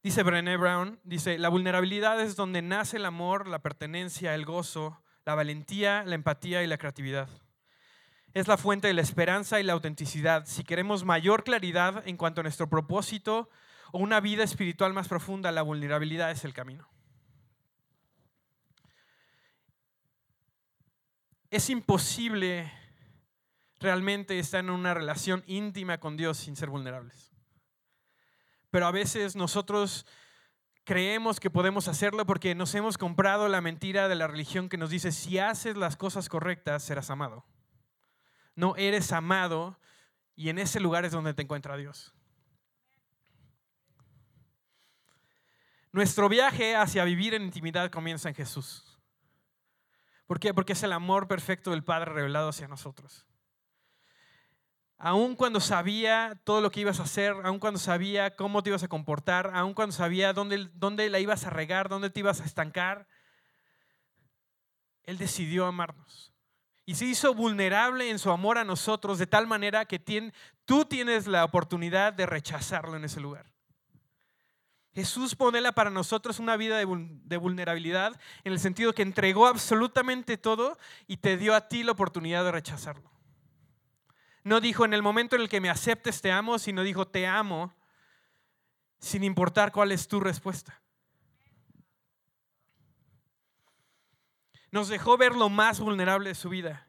Dice 0.03 0.23
Brené 0.25 0.57
Brown, 0.57 0.99
dice, 1.05 1.39
la 1.39 1.49
vulnerabilidad 1.49 2.21
es 2.21 2.35
donde 2.35 2.61
nace 2.61 2.97
el 2.97 3.05
amor, 3.05 3.47
la 3.47 3.61
pertenencia, 3.61 4.35
el 4.35 4.45
gozo, 4.45 5.02
la 5.25 5.35
valentía, 5.35 6.05
la 6.05 6.15
empatía 6.15 6.63
y 6.63 6.67
la 6.67 6.79
creatividad. 6.79 7.29
Es 8.35 8.49
la 8.49 8.57
fuente 8.57 8.89
de 8.89 8.95
la 8.95 9.03
esperanza 9.03 9.61
y 9.61 9.63
la 9.63 9.75
autenticidad. 9.75 10.47
Si 10.47 10.65
queremos 10.65 11.05
mayor 11.05 11.45
claridad 11.45 12.07
en 12.07 12.17
cuanto 12.17 12.41
a 12.41 12.45
nuestro 12.45 12.69
propósito 12.69 13.51
o 13.93 13.99
una 13.99 14.21
vida 14.21 14.43
espiritual 14.43 14.93
más 14.95 15.09
profunda, 15.09 15.53
la 15.53 15.63
vulnerabilidad 15.63 16.31
es 16.31 16.45
el 16.45 16.55
camino. 16.55 16.89
Es 21.51 21.69
imposible 21.69 22.73
realmente 23.79 24.39
estar 24.39 24.61
en 24.61 24.71
una 24.71 24.95
relación 24.95 25.45
íntima 25.47 25.99
con 25.99 26.17
Dios 26.17 26.39
sin 26.39 26.57
ser 26.57 26.71
vulnerables. 26.71 27.33
Pero 28.71 28.87
a 28.87 28.91
veces 28.93 29.37
nosotros 29.37 30.07
creemos 30.85 31.41
que 31.41 31.51
podemos 31.51 31.89
hacerlo 31.89 32.27
porque 32.27 32.55
nos 32.55 32.75
hemos 32.75 32.99
comprado 32.99 33.49
la 33.49 33.61
mentira 33.61 34.09
de 34.09 34.15
la 34.15 34.27
religión 34.27 34.69
que 34.69 34.77
nos 34.77 34.91
dice, 34.91 35.13
si 35.13 35.39
haces 35.39 35.77
las 35.77 35.97
cosas 35.97 36.29
correctas, 36.29 36.83
serás 36.83 37.11
amado. 37.11 37.45
No 38.55 38.77
eres 38.77 39.13
amado 39.13 39.79
y 40.35 40.49
en 40.49 40.59
ese 40.59 40.81
lugar 40.81 41.05
es 41.05 41.13
donde 41.13 41.35
te 41.35 41.43
encuentra 41.43 41.77
Dios. 41.77 42.15
Nuestro 45.93 46.29
viaje 46.29 46.75
hacia 46.75 47.05
vivir 47.05 47.35
en 47.35 47.43
intimidad 47.43 47.91
comienza 47.91 48.29
en 48.29 48.35
Jesús. 48.35 48.99
¿Por 50.27 50.41
qué? 50.41 50.55
Porque 50.55 50.73
es 50.73 50.83
el 50.83 50.93
amor 50.93 51.29
perfecto 51.29 51.71
del 51.71 51.85
Padre 51.85 52.13
revelado 52.13 52.49
hacia 52.49 52.69
nosotros 52.69 53.27
aun 55.05 55.35
cuando 55.35 55.59
sabía 55.59 56.41
todo 56.45 56.61
lo 56.61 56.71
que 56.71 56.81
ibas 56.81 57.01
a 57.01 57.03
hacer, 57.03 57.35
aun 57.43 57.59
cuando 57.59 57.81
sabía 57.81 58.37
cómo 58.37 58.63
te 58.63 58.71
ibas 58.71 58.85
a 58.85 58.89
comportar, 58.89 59.51
aun 59.53 59.75
cuando 59.75 59.93
sabía 59.93 60.33
dónde, 60.33 60.71
dónde 60.75 61.11
la 61.11 61.19
ibas 61.19 61.45
a 61.45 61.51
regar, 61.51 61.89
dónde 61.89 62.09
te 62.09 62.21
ibas 62.21 62.41
a 62.41 62.45
estancar, 62.45 63.09
Él 65.03 65.19
decidió 65.19 65.67
amarnos. 65.67 66.33
Y 66.87 66.95
se 66.95 67.07
hizo 67.07 67.35
vulnerable 67.35 68.11
en 68.11 68.21
su 68.21 68.31
amor 68.31 68.59
a 68.59 68.65
nosotros 68.65 69.19
de 69.19 69.27
tal 69.27 69.49
manera 69.49 69.87
que 69.87 69.99
tú 70.65 70.85
tienes 70.85 71.27
la 71.27 71.45
oportunidad 71.45 72.13
de 72.13 72.27
rechazarlo 72.27 72.97
en 72.97 73.05
ese 73.05 73.19
lugar. 73.19 73.51
Jesús 74.95 75.35
ponela 75.35 75.73
para 75.73 75.91
nosotros 75.91 76.39
una 76.39 76.57
vida 76.57 76.79
de 76.79 77.37
vulnerabilidad 77.39 78.21
en 78.45 78.53
el 78.53 78.61
sentido 78.61 78.93
que 78.93 79.03
entregó 79.03 79.49
absolutamente 79.49 80.37
todo 80.37 80.79
y 81.09 81.17
te 81.17 81.37
dio 81.37 81.57
a 81.57 81.67
ti 81.67 81.83
la 81.83 81.91
oportunidad 81.91 82.45
de 82.45 82.53
rechazarlo. 82.53 83.11
No 84.45 84.61
dijo 84.61 84.85
en 84.85 84.95
el 84.95 85.03
momento 85.03 85.37
en 85.37 85.43
el 85.43 85.49
que 85.49 85.61
me 85.61 85.71
aceptes 85.71 86.21
te 86.21 86.33
amo, 86.33 86.59
sino 86.59 86.83
dijo 86.83 87.07
te 87.07 87.27
amo 87.27 87.75
sin 88.99 89.25
importar 89.25 89.73
cuál 89.73 89.93
es 89.93 90.09
tu 90.09 90.21
respuesta. 90.21 90.81
Nos 94.71 94.89
dejó 94.89 95.19
ver 95.19 95.35
lo 95.35 95.49
más 95.49 95.81
vulnerable 95.81 96.31
de 96.31 96.35
su 96.35 96.49
vida. 96.49 96.89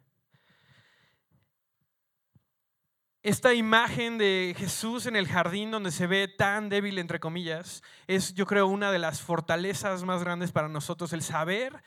Esta 3.23 3.53
imagen 3.53 4.17
de 4.17 4.53
Jesús 4.57 5.05
en 5.05 5.15
el 5.15 5.27
jardín 5.27 5.71
donde 5.71 5.91
se 5.91 6.07
ve 6.07 6.27
tan 6.27 6.69
débil, 6.69 6.99
entre 6.99 7.19
comillas, 7.19 7.81
es 8.05 8.33
yo 8.33 8.45
creo 8.45 8.67
una 8.67 8.91
de 8.91 8.99
las 8.99 9.21
fortalezas 9.21 10.03
más 10.03 10.23
grandes 10.23 10.51
para 10.51 10.67
nosotros, 10.67 11.13
el 11.13 11.23
saber 11.23 11.81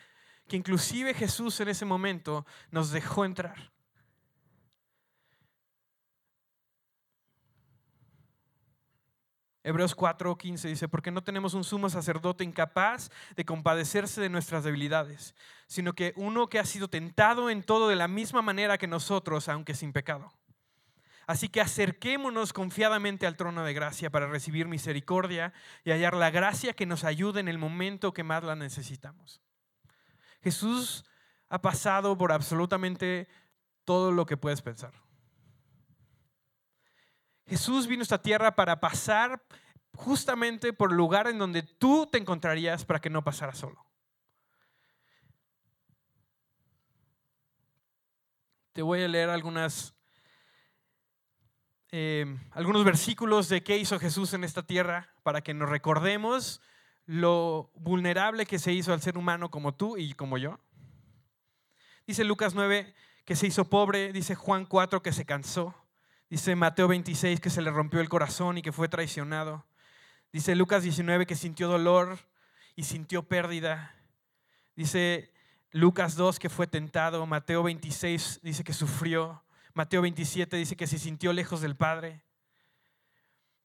que 0.48 0.56
inclusive 0.56 1.12
Jesús 1.12 1.60
en 1.60 1.68
ese 1.68 1.84
momento 1.84 2.46
nos 2.70 2.90
dejó 2.90 3.24
entrar. 3.24 3.75
Hebreos 9.66 9.96
4:15 9.96 10.68
dice, 10.68 10.86
porque 10.86 11.10
no 11.10 11.24
tenemos 11.24 11.52
un 11.52 11.64
sumo 11.64 11.90
sacerdote 11.90 12.44
incapaz 12.44 13.10
de 13.34 13.44
compadecerse 13.44 14.20
de 14.20 14.28
nuestras 14.28 14.62
debilidades, 14.62 15.34
sino 15.66 15.92
que 15.92 16.12
uno 16.14 16.48
que 16.48 16.60
ha 16.60 16.64
sido 16.64 16.86
tentado 16.86 17.50
en 17.50 17.64
todo 17.64 17.88
de 17.88 17.96
la 17.96 18.06
misma 18.06 18.42
manera 18.42 18.78
que 18.78 18.86
nosotros, 18.86 19.48
aunque 19.48 19.74
sin 19.74 19.92
pecado. 19.92 20.32
Así 21.26 21.48
que 21.48 21.60
acerquémonos 21.60 22.52
confiadamente 22.52 23.26
al 23.26 23.36
trono 23.36 23.64
de 23.64 23.74
gracia 23.74 24.08
para 24.08 24.28
recibir 24.28 24.68
misericordia 24.68 25.52
y 25.82 25.90
hallar 25.90 26.14
la 26.14 26.30
gracia 26.30 26.72
que 26.72 26.86
nos 26.86 27.02
ayude 27.02 27.40
en 27.40 27.48
el 27.48 27.58
momento 27.58 28.12
que 28.12 28.22
más 28.22 28.44
la 28.44 28.54
necesitamos. 28.54 29.42
Jesús 30.44 31.04
ha 31.48 31.60
pasado 31.60 32.16
por 32.16 32.30
absolutamente 32.30 33.26
todo 33.84 34.12
lo 34.12 34.26
que 34.26 34.36
puedes 34.36 34.62
pensar. 34.62 34.92
Jesús 37.46 37.86
vino 37.86 38.00
a 38.00 38.04
esta 38.04 38.20
tierra 38.20 38.56
para 38.56 38.80
pasar 38.80 39.42
justamente 39.94 40.72
por 40.72 40.90
el 40.90 40.96
lugar 40.96 41.28
en 41.28 41.38
donde 41.38 41.62
tú 41.62 42.06
te 42.06 42.18
encontrarías 42.18 42.84
para 42.84 43.00
que 43.00 43.10
no 43.10 43.22
pasara 43.22 43.54
solo. 43.54 43.84
Te 48.72 48.82
voy 48.82 49.02
a 49.02 49.08
leer 49.08 49.30
eh, 51.92 52.26
algunos 52.50 52.84
versículos 52.84 53.48
de 53.48 53.62
qué 53.62 53.78
hizo 53.78 53.98
Jesús 53.98 54.34
en 54.34 54.44
esta 54.44 54.62
tierra 54.64 55.14
para 55.22 55.40
que 55.40 55.54
nos 55.54 55.70
recordemos 55.70 56.60
lo 57.06 57.70
vulnerable 57.74 58.44
que 58.44 58.58
se 58.58 58.72
hizo 58.72 58.92
al 58.92 59.00
ser 59.00 59.16
humano 59.16 59.50
como 59.50 59.74
tú 59.74 59.96
y 59.96 60.12
como 60.12 60.36
yo. 60.36 60.58
Dice 62.06 62.24
Lucas 62.24 62.54
9 62.54 62.92
que 63.24 63.36
se 63.36 63.46
hizo 63.46 63.70
pobre, 63.70 64.12
dice 64.12 64.34
Juan 64.34 64.66
4 64.66 65.02
que 65.02 65.12
se 65.12 65.24
cansó, 65.24 65.74
dice 66.30 66.56
Mateo 66.56 66.88
26 66.88 67.40
que 67.40 67.50
se 67.50 67.62
le 67.62 67.70
rompió 67.70 68.00
el 68.00 68.08
corazón 68.08 68.58
y 68.58 68.62
que 68.62 68.72
fue 68.72 68.88
traicionado, 68.88 69.64
dice 70.32 70.54
Lucas 70.54 70.82
19 70.82 71.26
que 71.26 71.36
sintió 71.36 71.68
dolor 71.68 72.18
y 72.74 72.84
sintió 72.84 73.22
pérdida, 73.22 73.94
dice 74.74 75.32
Lucas 75.72 76.16
2 76.16 76.38
que 76.38 76.48
fue 76.48 76.66
tentado, 76.66 77.26
Mateo 77.26 77.62
26 77.62 78.40
dice 78.42 78.64
que 78.64 78.72
sufrió, 78.72 79.42
Mateo 79.74 80.02
27 80.02 80.56
dice 80.56 80.76
que 80.76 80.86
se 80.86 80.98
sintió 80.98 81.32
lejos 81.32 81.60
del 81.60 81.76
Padre. 81.76 82.22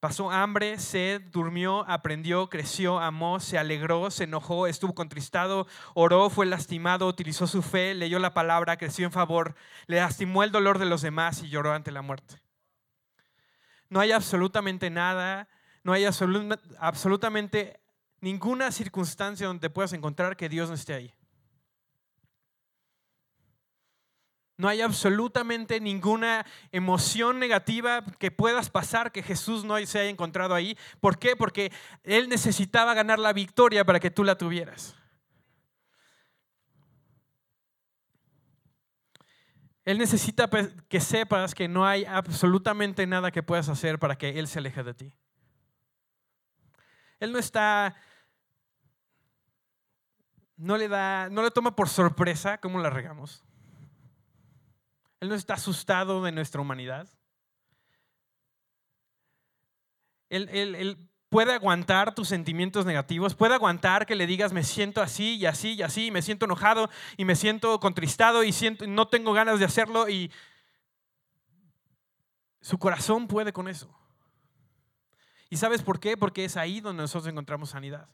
Pasó 0.01 0.31
hambre, 0.31 0.79
sed, 0.79 1.21
durmió, 1.31 1.87
aprendió, 1.87 2.49
creció, 2.49 2.99
amó, 2.99 3.39
se 3.39 3.59
alegró, 3.59 4.09
se 4.09 4.23
enojó, 4.23 4.65
estuvo 4.65 4.95
contristado, 4.95 5.67
oró, 5.93 6.31
fue 6.31 6.47
lastimado, 6.47 7.07
utilizó 7.07 7.45
su 7.45 7.61
fe, 7.61 7.93
leyó 7.93 8.17
la 8.17 8.33
palabra, 8.33 8.77
creció 8.77 9.05
en 9.05 9.11
favor, 9.11 9.55
le 9.85 9.97
lastimó 9.97 10.43
el 10.43 10.51
dolor 10.51 10.79
de 10.79 10.87
los 10.87 11.03
demás 11.03 11.43
y 11.43 11.49
lloró 11.49 11.71
ante 11.71 11.91
la 11.91 12.01
muerte. 12.01 12.41
No 13.91 13.99
hay 13.99 14.13
absolutamente 14.13 14.89
nada, 14.89 15.49
no 15.83 15.91
hay 15.91 16.05
absolutamente 16.05 17.81
ninguna 18.21 18.71
circunstancia 18.71 19.47
donde 19.47 19.69
puedas 19.69 19.91
encontrar 19.91 20.37
que 20.37 20.47
Dios 20.47 20.69
no 20.69 20.75
esté 20.75 20.93
ahí. 20.93 21.13
No 24.55 24.69
hay 24.69 24.79
absolutamente 24.79 25.81
ninguna 25.81 26.45
emoción 26.71 27.37
negativa 27.37 28.05
que 28.17 28.31
puedas 28.31 28.69
pasar 28.69 29.11
que 29.11 29.23
Jesús 29.23 29.65
no 29.65 29.77
se 29.85 29.99
haya 29.99 30.09
encontrado 30.09 30.55
ahí. 30.55 30.77
¿Por 31.01 31.19
qué? 31.19 31.35
Porque 31.35 31.73
Él 32.05 32.29
necesitaba 32.29 32.93
ganar 32.93 33.19
la 33.19 33.33
victoria 33.33 33.83
para 33.83 33.99
que 33.99 34.09
tú 34.09 34.23
la 34.23 34.37
tuvieras. 34.37 34.95
Él 39.91 39.97
necesita 39.97 40.49
que 40.87 41.01
sepas 41.01 41.53
que 41.53 41.67
no 41.67 41.85
hay 41.85 42.05
absolutamente 42.05 43.05
nada 43.05 43.29
que 43.29 43.43
puedas 43.43 43.67
hacer 43.67 43.99
para 43.99 44.17
que 44.17 44.39
Él 44.39 44.47
se 44.47 44.59
aleje 44.59 44.83
de 44.83 44.93
ti. 44.93 45.13
Él 47.19 47.33
no 47.33 47.39
está, 47.39 47.93
no 50.55 50.77
le 50.77 50.87
da, 50.87 51.29
no 51.29 51.43
le 51.43 51.51
toma 51.51 51.75
por 51.75 51.89
sorpresa 51.89 52.57
cómo 52.59 52.79
la 52.79 52.89
regamos. 52.89 53.43
Él 55.19 55.27
no 55.27 55.35
está 55.35 55.55
asustado 55.55 56.23
de 56.23 56.31
nuestra 56.31 56.61
humanidad. 56.61 57.09
Él, 60.29 61.09
puede 61.31 61.53
aguantar 61.53 62.13
tus 62.13 62.27
sentimientos 62.27 62.85
negativos, 62.85 63.35
puede 63.35 63.55
aguantar 63.55 64.05
que 64.05 64.15
le 64.15 64.27
digas 64.27 64.51
me 64.51 64.65
siento 64.65 65.01
así 65.01 65.37
y 65.37 65.45
así 65.45 65.75
y 65.75 65.81
así, 65.81 66.11
me 66.11 66.21
siento 66.21 66.43
enojado 66.43 66.89
y 67.15 67.23
me 67.23 67.37
siento 67.37 67.79
contristado 67.79 68.43
y 68.43 68.51
siento, 68.51 68.85
no 68.85 69.07
tengo 69.07 69.31
ganas 69.31 69.57
de 69.57 69.63
hacerlo 69.63 70.09
y 70.09 70.29
su 72.59 72.77
corazón 72.77 73.29
puede 73.29 73.53
con 73.53 73.69
eso. 73.69 73.89
¿Y 75.49 75.55
sabes 75.55 75.81
por 75.83 76.01
qué? 76.01 76.17
Porque 76.17 76.43
es 76.43 76.57
ahí 76.57 76.81
donde 76.81 77.01
nosotros 77.01 77.31
encontramos 77.31 77.69
sanidad 77.69 78.09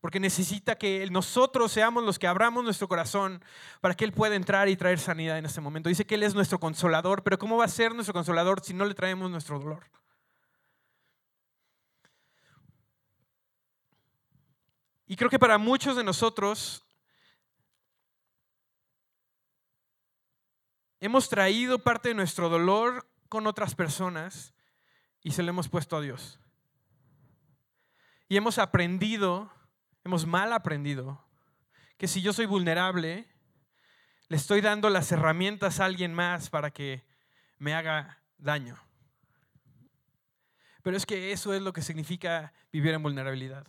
porque 0.00 0.20
necesita 0.20 0.76
que 0.76 1.08
nosotros 1.10 1.72
seamos 1.72 2.04
los 2.04 2.20
que 2.20 2.28
abramos 2.28 2.62
nuestro 2.62 2.86
corazón 2.86 3.42
para 3.80 3.94
que 3.94 4.04
Él 4.04 4.12
pueda 4.12 4.36
entrar 4.36 4.68
y 4.68 4.76
traer 4.76 5.00
sanidad 5.00 5.38
en 5.38 5.46
este 5.46 5.60
momento. 5.60 5.88
Dice 5.88 6.06
que 6.06 6.14
Él 6.14 6.22
es 6.22 6.36
nuestro 6.36 6.60
consolador, 6.60 7.24
pero 7.24 7.36
¿cómo 7.36 7.56
va 7.56 7.64
a 7.64 7.68
ser 7.68 7.94
nuestro 7.94 8.14
consolador 8.14 8.60
si 8.62 8.74
no 8.74 8.84
le 8.84 8.94
traemos 8.94 9.28
nuestro 9.28 9.58
dolor? 9.58 9.90
Y 15.08 15.16
creo 15.16 15.28
que 15.28 15.38
para 15.40 15.58
muchos 15.58 15.96
de 15.96 16.04
nosotros 16.04 16.84
hemos 21.00 21.28
traído 21.28 21.80
parte 21.80 22.10
de 22.10 22.14
nuestro 22.14 22.48
dolor 22.48 23.10
con 23.28 23.48
otras 23.48 23.74
personas 23.74 24.54
y 25.22 25.32
se 25.32 25.42
lo 25.42 25.50
hemos 25.50 25.68
puesto 25.68 25.96
a 25.96 26.00
Dios. 26.00 26.38
Y 28.28 28.36
hemos 28.36 28.58
aprendido 28.58 29.50
hemos 30.08 30.26
mal 30.26 30.54
aprendido 30.54 31.22
que 31.98 32.08
si 32.08 32.22
yo 32.22 32.32
soy 32.32 32.46
vulnerable, 32.46 33.28
le 34.28 34.36
estoy 34.36 34.62
dando 34.62 34.88
las 34.88 35.12
herramientas 35.12 35.80
a 35.80 35.84
alguien 35.84 36.14
más 36.14 36.48
para 36.48 36.70
que 36.70 37.04
me 37.58 37.74
haga 37.74 38.22
daño. 38.38 38.78
Pero 40.82 40.96
es 40.96 41.04
que 41.04 41.32
eso 41.32 41.52
es 41.52 41.60
lo 41.60 41.72
que 41.72 41.82
significa 41.82 42.54
vivir 42.72 42.94
en 42.94 43.02
vulnerabilidad. 43.02 43.66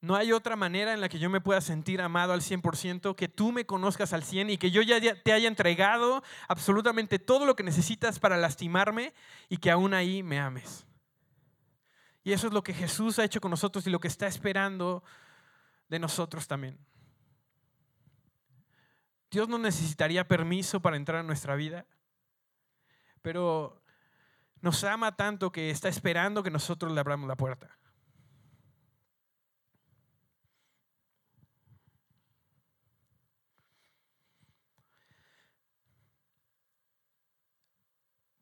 No 0.00 0.14
hay 0.14 0.32
otra 0.32 0.54
manera 0.54 0.92
en 0.92 1.00
la 1.00 1.08
que 1.08 1.18
yo 1.18 1.28
me 1.28 1.40
pueda 1.40 1.60
sentir 1.60 2.00
amado 2.00 2.32
al 2.32 2.40
100%, 2.40 3.16
que 3.16 3.28
tú 3.28 3.50
me 3.50 3.66
conozcas 3.66 4.12
al 4.12 4.22
100% 4.22 4.52
y 4.52 4.58
que 4.58 4.70
yo 4.70 4.82
ya 4.82 5.00
te 5.00 5.32
haya 5.32 5.48
entregado 5.48 6.22
absolutamente 6.46 7.18
todo 7.18 7.46
lo 7.46 7.56
que 7.56 7.64
necesitas 7.64 8.20
para 8.20 8.36
lastimarme 8.36 9.12
y 9.48 9.56
que 9.56 9.72
aún 9.72 9.94
ahí 9.94 10.22
me 10.22 10.38
ames. 10.38 10.86
Y 12.22 12.32
eso 12.32 12.46
es 12.46 12.52
lo 12.52 12.62
que 12.62 12.74
Jesús 12.74 13.18
ha 13.18 13.24
hecho 13.24 13.40
con 13.40 13.50
nosotros 13.50 13.86
y 13.86 13.90
lo 13.90 13.98
que 13.98 14.08
está 14.08 14.28
esperando 14.28 15.02
de 15.88 15.98
nosotros 15.98 16.46
también. 16.46 16.78
Dios 19.30 19.48
no 19.48 19.58
necesitaría 19.58 20.28
permiso 20.28 20.80
para 20.80 20.96
entrar 20.96 21.20
en 21.20 21.26
nuestra 21.26 21.56
vida, 21.56 21.86
pero 23.20 23.82
nos 24.60 24.84
ama 24.84 25.16
tanto 25.16 25.50
que 25.50 25.70
está 25.70 25.88
esperando 25.88 26.42
que 26.42 26.50
nosotros 26.50 26.92
le 26.92 27.00
abramos 27.00 27.28
la 27.28 27.36
puerta. 27.36 27.77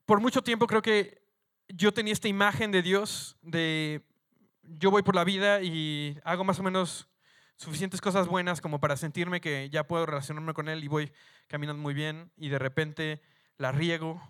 Por 0.07 0.21
mucho 0.21 0.41
tiempo 0.41 0.67
creo 0.67 0.81
que 0.81 1.21
yo 1.67 1.93
tenía 1.93 2.13
esta 2.13 2.29
imagen 2.29 2.71
de 2.71 2.81
Dios, 2.81 3.35
de 3.41 4.01
yo 4.63 4.89
voy 4.89 5.03
por 5.03 5.15
la 5.15 5.25
vida 5.25 5.61
y 5.61 6.17
hago 6.23 6.45
más 6.45 6.59
o 6.59 6.63
menos 6.63 7.09
suficientes 7.57 7.99
cosas 7.99 8.25
buenas 8.25 8.61
como 8.61 8.79
para 8.79 8.95
sentirme 8.95 9.41
que 9.41 9.69
ya 9.69 9.85
puedo 9.85 10.05
relacionarme 10.05 10.53
con 10.53 10.69
Él 10.69 10.81
y 10.81 10.87
voy 10.87 11.11
caminando 11.47 11.81
muy 11.81 11.93
bien 11.93 12.31
y 12.37 12.47
de 12.47 12.57
repente 12.57 13.21
la 13.57 13.73
riego. 13.73 14.21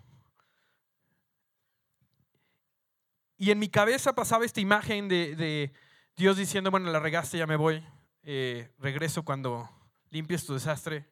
Y 3.36 3.52
en 3.52 3.60
mi 3.60 3.68
cabeza 3.68 4.16
pasaba 4.16 4.44
esta 4.44 4.60
imagen 4.60 5.06
de, 5.06 5.72
Dios 6.16 6.36
diciendo, 6.36 6.72
bueno, 6.72 6.90
la 6.90 6.98
regaste, 6.98 7.38
ya 7.38 7.46
me 7.46 7.54
voy, 7.54 7.86
eh, 8.24 8.68
regreso 8.80 9.24
cuando 9.24 9.70
limpies 10.10 10.44
tu 10.44 10.54
desastre. 10.54 11.08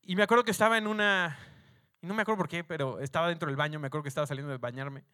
Y 0.00 0.16
me 0.16 0.22
acuerdo 0.22 0.44
que 0.44 0.50
estaba 0.50 0.78
en 0.78 0.86
una, 0.86 1.38
y 2.04 2.06
no 2.06 2.12
me 2.12 2.20
acuerdo 2.20 2.36
por 2.36 2.48
qué, 2.50 2.62
pero 2.62 3.00
estaba 3.00 3.28
dentro 3.28 3.46
del 3.46 3.56
baño, 3.56 3.80
me 3.80 3.86
acuerdo 3.86 4.02
que 4.02 4.10
estaba 4.10 4.26
saliendo 4.26 4.52
de 4.52 4.58
bañarme. 4.58 5.04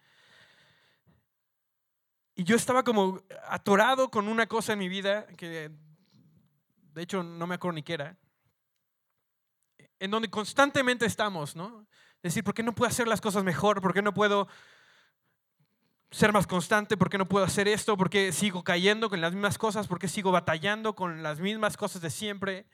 Y 2.34 2.42
yo 2.42 2.56
estaba 2.56 2.82
como 2.82 3.22
atorado 3.48 4.10
con 4.10 4.26
una 4.26 4.48
cosa 4.48 4.72
en 4.72 4.80
mi 4.80 4.88
vida 4.88 5.24
que 5.36 5.70
de 6.92 7.02
hecho 7.02 7.22
no 7.22 7.46
me 7.46 7.54
acuerdo 7.54 7.76
ni 7.76 7.84
qué 7.84 7.94
era. 7.94 8.16
En 10.00 10.10
donde 10.10 10.28
constantemente 10.30 11.06
estamos, 11.06 11.54
¿no? 11.54 11.86
Decir, 12.24 12.42
¿por 12.42 12.54
qué 12.54 12.64
no 12.64 12.74
puedo 12.74 12.90
hacer 12.90 13.06
las 13.06 13.20
cosas 13.20 13.44
mejor? 13.44 13.80
¿Por 13.80 13.94
qué 13.94 14.02
no 14.02 14.12
puedo 14.12 14.48
ser 16.10 16.32
más 16.32 16.48
constante? 16.48 16.96
¿Por 16.96 17.08
qué 17.08 17.18
no 17.18 17.28
puedo 17.28 17.44
hacer 17.44 17.68
esto? 17.68 17.96
¿Por 17.96 18.10
qué 18.10 18.32
sigo 18.32 18.64
cayendo 18.64 19.08
con 19.08 19.20
las 19.20 19.32
mismas 19.32 19.58
cosas? 19.58 19.86
¿Por 19.86 20.00
qué 20.00 20.08
sigo 20.08 20.32
batallando 20.32 20.96
con 20.96 21.22
las 21.22 21.38
mismas 21.38 21.76
cosas 21.76 22.02
de 22.02 22.10
siempre? 22.10 22.66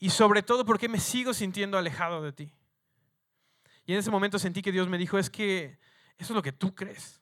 Y 0.00 0.08
sobre 0.08 0.42
todo, 0.42 0.64
¿por 0.64 0.78
qué 0.78 0.88
me 0.88 0.98
sigo 0.98 1.34
sintiendo 1.34 1.76
alejado 1.76 2.22
de 2.22 2.32
ti? 2.32 2.52
Y 3.84 3.92
en 3.92 3.98
ese 3.98 4.10
momento 4.10 4.38
sentí 4.38 4.62
que 4.62 4.72
Dios 4.72 4.88
me 4.88 4.96
dijo, 4.96 5.18
es 5.18 5.28
que 5.28 5.78
eso 6.16 6.32
es 6.32 6.36
lo 6.36 6.42
que 6.42 6.52
tú 6.52 6.74
crees. 6.74 7.20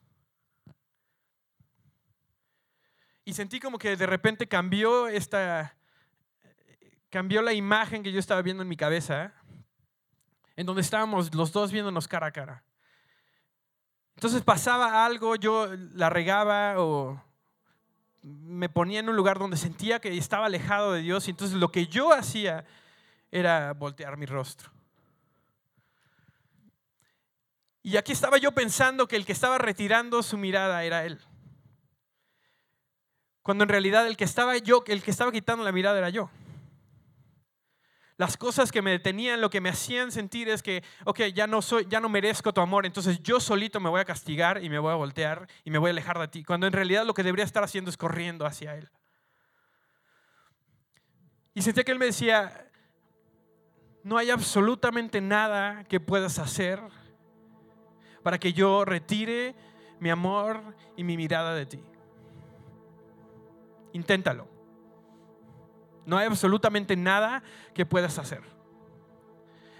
Y 3.25 3.33
sentí 3.33 3.59
como 3.59 3.77
que 3.77 3.97
de 3.97 4.05
repente 4.05 4.47
cambió 4.47 5.09
esta, 5.09 5.77
cambió 7.09 7.41
la 7.41 7.53
imagen 7.53 8.01
que 8.01 8.13
yo 8.13 8.19
estaba 8.19 8.41
viendo 8.41 8.63
en 8.63 8.69
mi 8.69 8.77
cabeza, 8.77 9.33
en 10.55 10.65
donde 10.65 10.81
estábamos 10.81 11.35
los 11.35 11.51
dos 11.51 11.73
viéndonos 11.73 12.07
cara 12.07 12.27
a 12.27 12.31
cara. 12.31 12.63
Entonces 14.15 14.41
pasaba 14.41 15.05
algo, 15.05 15.35
yo 15.35 15.67
la 15.93 16.09
regaba 16.09 16.75
o 16.77 17.21
me 18.41 18.69
ponía 18.69 18.99
en 18.99 19.09
un 19.09 19.15
lugar 19.15 19.39
donde 19.39 19.57
sentía 19.57 19.99
que 19.99 20.15
estaba 20.17 20.45
alejado 20.45 20.93
de 20.93 21.01
Dios 21.01 21.27
y 21.27 21.31
entonces 21.31 21.57
lo 21.57 21.71
que 21.71 21.87
yo 21.87 22.13
hacía 22.13 22.65
era 23.31 23.73
voltear 23.73 24.17
mi 24.17 24.25
rostro. 24.25 24.71
Y 27.81 27.97
aquí 27.97 28.11
estaba 28.11 28.37
yo 28.37 28.51
pensando 28.51 29.07
que 29.07 29.15
el 29.15 29.25
que 29.25 29.31
estaba 29.31 29.57
retirando 29.57 30.21
su 30.21 30.37
mirada 30.37 30.83
era 30.83 31.05
él. 31.05 31.19
Cuando 33.41 33.63
en 33.63 33.69
realidad 33.69 34.05
el 34.05 34.17
que 34.17 34.25
estaba 34.25 34.57
yo, 34.57 34.83
el 34.87 35.01
que 35.01 35.11
estaba 35.11 35.31
quitando 35.31 35.63
la 35.63 35.71
mirada 35.71 35.97
era 35.97 36.09
yo. 36.09 36.29
Las 38.19 38.35
cosas 38.35 38.69
que 38.69 38.81
me 38.81 38.91
detenían, 38.91 39.39
lo 39.39 39.49
que 39.49 39.61
me 39.61 39.69
hacían 39.69 40.11
sentir 40.11 40.49
es 40.49 40.61
que, 40.61 40.83
ok, 41.05 41.21
ya 41.33 41.47
no, 41.47 41.61
soy, 41.61 41.87
ya 41.89 42.01
no 42.01 42.09
merezco 42.09 42.53
tu 42.53 42.59
amor, 42.59 42.85
entonces 42.85 43.23
yo 43.23 43.39
solito 43.39 43.79
me 43.79 43.89
voy 43.89 44.01
a 44.01 44.03
castigar 44.03 44.61
y 44.61 44.69
me 44.69 44.77
voy 44.77 44.91
a 44.91 44.95
voltear 44.95 45.47
y 45.63 45.71
me 45.71 45.77
voy 45.77 45.87
a 45.87 45.91
alejar 45.91 46.19
de 46.19 46.27
ti, 46.27 46.43
cuando 46.43 46.67
en 46.67 46.73
realidad 46.73 47.05
lo 47.05 47.13
que 47.13 47.23
debería 47.23 47.45
estar 47.45 47.63
haciendo 47.63 47.89
es 47.89 47.95
corriendo 47.95 48.45
hacia 48.45 48.75
Él. 48.75 48.89
Y 51.53 51.61
sentía 51.61 51.85
que 51.85 51.93
Él 51.93 51.97
me 51.97 52.07
decía, 52.07 52.69
no 54.03 54.17
hay 54.17 54.31
absolutamente 54.31 55.21
nada 55.21 55.85
que 55.85 56.01
puedas 56.01 56.39
hacer 56.39 56.81
para 58.21 58.37
que 58.37 58.51
yo 58.51 58.83
retire 58.83 59.55
mi 60.01 60.09
amor 60.09 60.75
y 60.97 61.05
mi 61.05 61.15
mirada 61.15 61.55
de 61.55 61.65
ti. 61.65 61.79
Inténtalo. 63.93 64.58
No 66.09 66.17
hay 66.17 66.25
absolutamente 66.25 66.95
nada 66.95 67.43
que 67.75 67.85
puedas 67.85 68.17
hacer. 68.17 68.41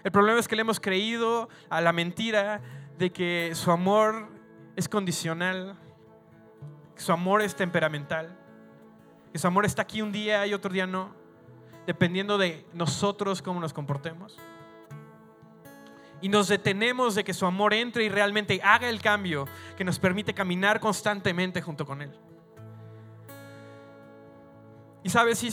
El 0.04 0.12
problema 0.12 0.40
es 0.40 0.48
que 0.48 0.56
le 0.56 0.62
hemos 0.62 0.80
creído 0.80 1.50
a 1.72 1.82
la 1.82 1.92
mentira 1.92 2.62
de 3.00 3.12
que 3.12 3.54
su 3.56 3.72
amor 3.72 4.28
es 4.76 4.88
condicional, 4.88 5.76
que 6.96 7.02
su 7.02 7.12
amor 7.12 7.42
es 7.42 7.56
temperamental, 7.56 8.38
que 9.34 9.40
su 9.40 9.48
amor 9.48 9.66
está 9.66 9.82
aquí 9.82 10.04
un 10.04 10.12
día 10.12 10.46
y 10.46 10.54
otro 10.54 10.72
día 10.72 10.86
no, 10.86 11.16
dependiendo 11.88 12.38
de 12.38 12.64
nosotros 12.74 13.42
cómo 13.42 13.60
nos 13.60 13.74
comportemos. 13.74 14.38
Y 16.22 16.30
nos 16.30 16.48
detenemos 16.48 17.16
de 17.16 17.24
que 17.24 17.34
su 17.34 17.48
amor 17.48 17.74
entre 17.74 18.04
y 18.04 18.10
realmente 18.10 18.62
haga 18.64 18.88
el 18.88 19.02
cambio 19.02 19.48
que 19.76 19.84
nos 19.84 19.98
permite 19.98 20.36
caminar 20.36 20.80
constantemente 20.80 21.64
junto 21.64 21.88
con 21.88 22.04
Él. 22.04 22.16
Y 25.02 25.10
sabes, 25.10 25.40
si 25.40 25.50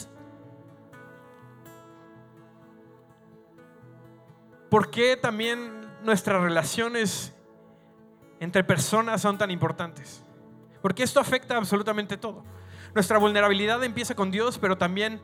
¿Por 4.76 4.90
qué 4.90 5.16
también 5.16 5.88
nuestras 6.02 6.42
relaciones 6.42 7.34
entre 8.40 8.62
personas 8.62 9.22
son 9.22 9.38
tan 9.38 9.50
importantes? 9.50 10.22
Porque 10.82 11.02
esto 11.02 11.18
afecta 11.18 11.56
absolutamente 11.56 12.18
todo. 12.18 12.44
Nuestra 12.94 13.16
vulnerabilidad 13.16 13.82
empieza 13.84 14.14
con 14.14 14.30
Dios, 14.30 14.58
pero 14.58 14.76
también 14.76 15.22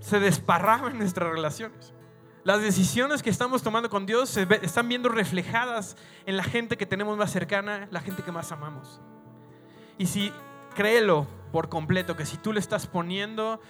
se 0.00 0.18
desparrama 0.18 0.90
en 0.90 0.98
nuestras 0.98 1.30
relaciones. 1.30 1.94
Las 2.42 2.60
decisiones 2.60 3.22
que 3.22 3.30
estamos 3.30 3.62
tomando 3.62 3.88
con 3.88 4.04
Dios 4.04 4.30
se 4.30 4.48
están 4.62 4.88
viendo 4.88 5.10
reflejadas 5.10 5.96
en 6.26 6.36
la 6.36 6.42
gente 6.42 6.76
que 6.76 6.86
tenemos 6.86 7.16
más 7.16 7.30
cercana, 7.30 7.86
la 7.92 8.00
gente 8.00 8.24
que 8.24 8.32
más 8.32 8.50
amamos. 8.50 9.00
Y 9.96 10.06
si 10.06 10.32
créelo 10.74 11.28
por 11.52 11.68
completo, 11.68 12.16
que 12.16 12.26
si 12.26 12.36
tú 12.36 12.52
le 12.52 12.58
estás 12.58 12.88
poniendo 12.88 13.60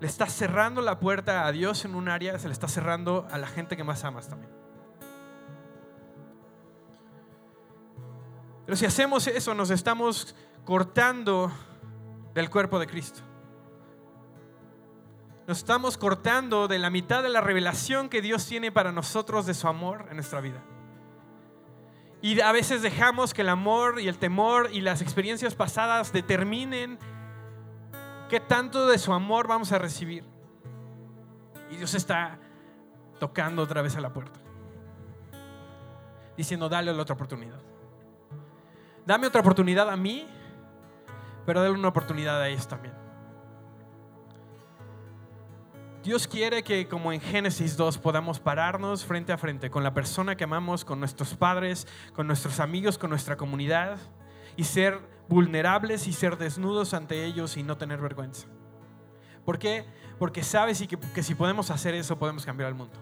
le 0.00 0.06
estás 0.06 0.32
cerrando 0.32 0.80
la 0.80 1.00
puerta 1.00 1.46
a 1.46 1.52
Dios 1.52 1.84
en 1.84 1.94
un 1.94 2.08
área, 2.08 2.38
se 2.38 2.48
le 2.48 2.52
está 2.52 2.68
cerrando 2.68 3.26
a 3.30 3.38
la 3.38 3.46
gente 3.46 3.76
que 3.76 3.84
más 3.84 4.04
amas 4.04 4.28
también. 4.28 4.52
Pero 8.64 8.76
si 8.76 8.84
hacemos 8.86 9.26
eso, 9.26 9.54
nos 9.54 9.70
estamos 9.70 10.36
cortando 10.64 11.50
del 12.34 12.50
cuerpo 12.50 12.78
de 12.78 12.86
Cristo. 12.86 13.20
Nos 15.46 15.58
estamos 15.58 15.96
cortando 15.96 16.68
de 16.68 16.78
la 16.78 16.90
mitad 16.90 17.22
de 17.22 17.30
la 17.30 17.40
revelación 17.40 18.10
que 18.10 18.20
Dios 18.20 18.46
tiene 18.46 18.70
para 18.70 18.92
nosotros 18.92 19.46
de 19.46 19.54
su 19.54 19.66
amor 19.66 20.06
en 20.10 20.16
nuestra 20.16 20.42
vida. 20.42 20.62
Y 22.20 22.40
a 22.40 22.52
veces 22.52 22.82
dejamos 22.82 23.32
que 23.32 23.40
el 23.40 23.48
amor 23.48 24.00
y 24.00 24.08
el 24.08 24.18
temor 24.18 24.68
y 24.70 24.82
las 24.82 25.00
experiencias 25.00 25.54
pasadas 25.54 26.12
determinen 26.12 26.98
¿Qué 28.28 28.40
tanto 28.40 28.86
de 28.86 28.98
su 28.98 29.12
amor 29.12 29.48
vamos 29.48 29.72
a 29.72 29.78
recibir? 29.78 30.24
Y 31.70 31.76
Dios 31.76 31.94
está 31.94 32.38
tocando 33.18 33.62
otra 33.62 33.80
vez 33.80 33.96
a 33.96 34.00
la 34.00 34.12
puerta. 34.12 34.38
Diciendo, 36.36 36.68
dale 36.68 36.92
la 36.92 37.02
otra 37.02 37.14
oportunidad. 37.14 37.60
Dame 39.06 39.26
otra 39.26 39.40
oportunidad 39.40 39.88
a 39.88 39.96
mí, 39.96 40.26
pero 41.46 41.62
dale 41.62 41.74
una 41.74 41.88
oportunidad 41.88 42.40
a 42.40 42.48
ellos 42.48 42.68
también. 42.68 42.94
Dios 46.04 46.28
quiere 46.28 46.62
que 46.62 46.86
como 46.86 47.12
en 47.12 47.20
Génesis 47.20 47.76
2 47.76 47.98
podamos 47.98 48.38
pararnos 48.40 49.04
frente 49.04 49.32
a 49.32 49.38
frente 49.38 49.70
con 49.70 49.82
la 49.82 49.94
persona 49.94 50.36
que 50.36 50.44
amamos, 50.44 50.84
con 50.84 51.00
nuestros 51.00 51.34
padres, 51.34 51.86
con 52.14 52.26
nuestros 52.26 52.60
amigos, 52.60 52.98
con 52.98 53.10
nuestra 53.10 53.36
comunidad 53.36 53.98
y 54.58 54.64
ser 54.64 55.00
vulnerables 55.28 56.08
y 56.08 56.12
ser 56.12 56.36
desnudos 56.36 56.92
ante 56.92 57.24
ellos 57.24 57.56
y 57.56 57.62
no 57.62 57.78
tener 57.78 58.00
vergüenza. 58.00 58.48
¿Por 59.44 59.56
qué? 59.56 59.86
Porque 60.18 60.42
sabes 60.42 60.80
y 60.80 60.88
que, 60.88 60.98
que 60.98 61.22
si 61.22 61.36
podemos 61.36 61.70
hacer 61.70 61.94
eso 61.94 62.18
podemos 62.18 62.44
cambiar 62.44 62.68
el 62.68 62.74
mundo. 62.74 62.98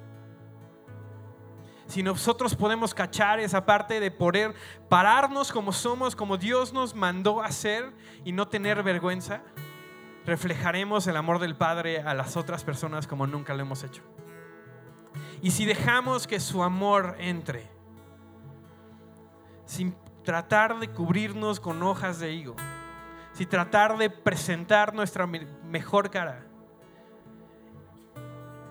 Si 1.86 2.02
nosotros 2.02 2.54
podemos 2.54 2.92
cachar 2.92 3.40
esa 3.40 3.64
parte 3.64 4.00
de 4.00 4.10
poder 4.10 4.54
pararnos 4.90 5.50
como 5.50 5.72
somos, 5.72 6.14
como 6.14 6.36
Dios 6.36 6.74
nos 6.74 6.94
mandó 6.94 7.40
a 7.40 7.46
hacer 7.46 7.90
y 8.22 8.32
no 8.32 8.48
tener 8.48 8.82
vergüenza, 8.82 9.40
reflejaremos 10.26 11.06
el 11.06 11.16
amor 11.16 11.38
del 11.38 11.56
Padre 11.56 12.02
a 12.02 12.12
las 12.12 12.36
otras 12.36 12.64
personas 12.64 13.06
como 13.06 13.26
nunca 13.26 13.54
lo 13.54 13.62
hemos 13.62 13.82
hecho. 13.82 14.02
Y 15.40 15.52
si 15.52 15.64
dejamos 15.64 16.26
que 16.26 16.38
su 16.38 16.62
amor 16.62 17.16
entre, 17.18 17.70
sin 19.64 19.96
tratar 20.26 20.80
de 20.80 20.88
cubrirnos 20.88 21.60
con 21.60 21.82
hojas 21.84 22.18
de 22.18 22.32
higo, 22.32 22.56
si 23.32 23.46
tratar 23.46 23.96
de 23.96 24.10
presentar 24.10 24.92
nuestra 24.92 25.26
mejor 25.26 26.10
cara, 26.10 26.44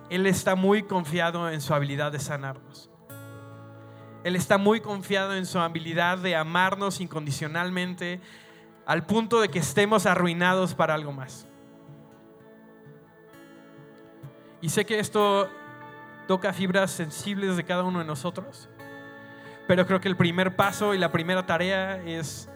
Él 0.10 0.28
está 0.28 0.56
muy 0.56 0.84
confiado 0.84 1.50
en 1.50 1.62
su 1.62 1.74
habilidad 1.74 2.12
de 2.12 2.20
sanarnos. 2.20 2.92
Él 4.26 4.36
está 4.36 4.58
muy 4.58 4.82
confiado 4.82 5.34
en 5.36 5.46
su 5.46 5.58
habilidad 5.60 6.18
de 6.18 6.36
amarnos 6.36 7.00
incondicionalmente 7.00 8.20
al 8.86 9.06
punto 9.06 9.40
de 9.40 9.48
que 9.50 9.60
estemos 9.60 10.06
arruinados 10.06 10.76
para 10.76 10.94
algo 10.94 11.14
más. 11.14 11.48
Y 14.62 14.70
sé 14.70 14.86
que 14.86 15.00
esto 15.00 15.50
toca 16.28 16.52
fibras 16.52 16.92
sensibles 16.92 17.56
de 17.56 17.64
cada 17.64 17.84
uno 17.84 18.00
de 18.00 18.06
nosotros. 18.06 18.68
Pero 19.68 19.86
creo 19.88 20.00
que 20.00 20.08
el 20.08 20.16
primer 20.16 20.56
paso 20.56 20.94
y 20.94 20.98
la 20.98 21.12
primera 21.12 21.46
tarea 21.46 21.98
es 22.04 22.50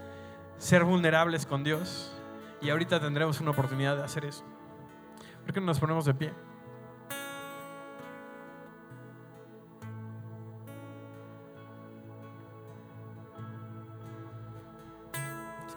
ser 0.57 0.83
vulnerables 0.83 1.45
con 1.45 1.63
Dios. 1.63 2.13
Y 2.61 2.69
ahorita 2.69 2.99
tendremos 2.99 3.39
una 3.39 3.51
oportunidad 3.51 3.95
de 3.95 4.03
hacer 4.03 4.25
eso. 4.25 4.43
¿Por 5.43 5.53
qué 5.53 5.59
no 5.59 5.67
nos 5.67 5.79
ponemos 5.79 6.05
de 6.05 6.13
pie? 6.13 6.33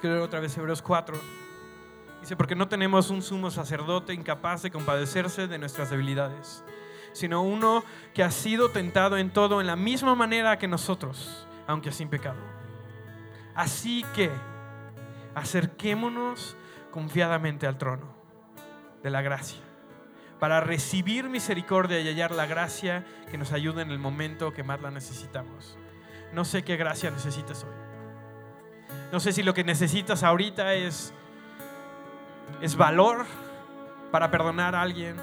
Quiero 0.03 0.17
leer 0.17 0.27
otra 0.27 0.41
vez 0.41 0.59
Hebreos 0.59 0.83
4. 0.83 1.17
Dice, 2.23 2.35
porque 2.35 2.57
no 2.57 2.67
tenemos 2.67 3.09
un 3.09 3.23
sumo 3.23 3.53
sacerdote 3.53 4.13
incapaz 4.13 4.61
de 4.63 4.73
compadecerse 4.73 5.47
de 5.47 5.59
nuestras 5.59 5.91
debilidades 5.91 6.65
sino 7.13 7.43
uno 7.43 7.85
que 8.15 8.23
ha 8.23 8.31
sido 8.31 8.71
tentado 8.71 9.19
en 9.19 9.31
todo 9.31 9.61
en 9.61 9.67
la 9.67 9.77
misma 9.77 10.15
manera 10.15 10.59
que 10.59 10.69
nosotros, 10.69 11.47
aunque 11.67 11.93
sin 11.93 12.09
pecado. 12.09 12.41
Así 13.55 14.05
que 14.15 14.31
acerquémonos 15.35 16.57
confiadamente 16.91 17.67
al 17.67 17.79
trono 17.79 18.15
de 19.03 19.11
la 19.11 19.23
gracia 19.23 19.61
para 20.43 20.61
recibir 20.61 21.29
misericordia 21.29 22.01
y 22.01 22.09
hallar 22.09 22.33
la 22.33 22.47
gracia 22.47 23.05
que 23.31 23.39
nos 23.39 23.53
ayude 23.53 23.83
en 23.83 23.93
el 23.93 24.01
momento 24.01 24.53
que 24.53 24.65
más 24.65 24.83
la 24.83 24.91
necesitamos. 24.91 25.79
No 26.33 26.45
sé 26.45 26.65
qué 26.65 26.77
gracia 26.77 27.13
necesitas 27.13 27.63
hoy. 27.63 27.71
No 29.13 29.21
sé 29.21 29.33
si 29.33 29.45
lo 29.45 29.55
que 29.55 29.63
necesitas 29.63 30.25
ahorita 30.25 30.75
es, 30.75 31.15
es 32.61 32.75
valor 32.75 33.25
para 34.11 34.33
perdonar 34.33 34.75
a 34.75 34.83
alguien 34.83 35.15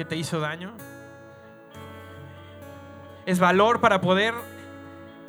que 0.00 0.06
te 0.06 0.16
hizo 0.16 0.40
daño. 0.40 0.72
Es 3.26 3.38
valor 3.38 3.82
para 3.82 4.00
poder 4.00 4.32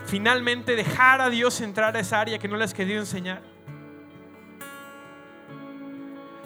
finalmente 0.05 0.77
dejar 0.77 1.19
a 1.19 1.29
Dios 1.29 1.60
entrar 1.60 1.93
a 1.97 1.99
esa 1.99 2.21
área 2.21 2.39
que 2.39 2.47
no 2.47 2.55
le 2.55 2.63
has 2.63 2.73
querido 2.73 3.01
enseñar. 3.01 3.41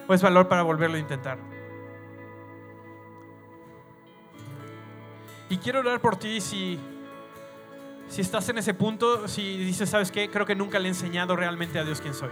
O 0.08 0.12
es 0.12 0.20
valor 0.20 0.48
para 0.48 0.62
volverlo 0.62 0.96
a 0.96 0.98
intentar. 0.98 1.38
Y 5.48 5.58
quiero 5.58 5.78
orar 5.78 6.00
por 6.00 6.16
ti 6.16 6.40
si, 6.40 6.80
si 8.08 8.22
estás 8.22 8.48
en 8.48 8.58
ese 8.58 8.74
punto, 8.74 9.28
si 9.28 9.56
dices, 9.58 9.88
¿sabes 9.88 10.10
qué? 10.10 10.28
Creo 10.28 10.46
que 10.46 10.56
nunca 10.56 10.80
le 10.80 10.86
he 10.86 10.88
enseñado 10.88 11.36
realmente 11.36 11.78
a 11.78 11.84
Dios 11.84 12.00
quién 12.00 12.12
soy. 12.12 12.30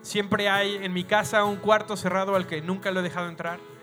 Siempre 0.00 0.48
hay 0.48 0.76
en 0.76 0.94
mi 0.94 1.04
casa 1.04 1.44
un 1.44 1.56
cuarto 1.56 1.94
cerrado 1.94 2.36
al 2.36 2.46
que 2.46 2.62
nunca 2.62 2.90
lo 2.90 3.00
he 3.00 3.02
dejado 3.02 3.28
entrar 3.28 3.73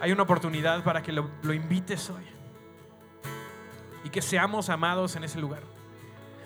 hay 0.00 0.12
una 0.12 0.22
oportunidad 0.22 0.82
para 0.84 1.02
que 1.02 1.12
lo, 1.12 1.28
invites 1.52 2.10
hoy. 2.10 2.24
Y 4.04 4.10
que 4.10 4.20
seamos 4.20 4.68
amados 4.68 5.16
en 5.16 5.24
ese 5.24 5.40
lugar. 5.40 5.62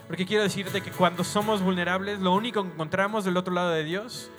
Porque 0.07 0.25
quiero 0.25 0.43
decirte 0.43 0.81
que 0.81 0.91
cuando 0.91 1.25
somos 1.25 1.61
vulnerables, 1.61 2.21
lo 2.21 2.33
único 2.33 2.63
que 2.63 2.71
encontramos 2.71 3.25
del 3.25 3.37
otro 3.37 3.53
lado 3.53 3.71
de 3.71 3.85
Dios 3.85 4.31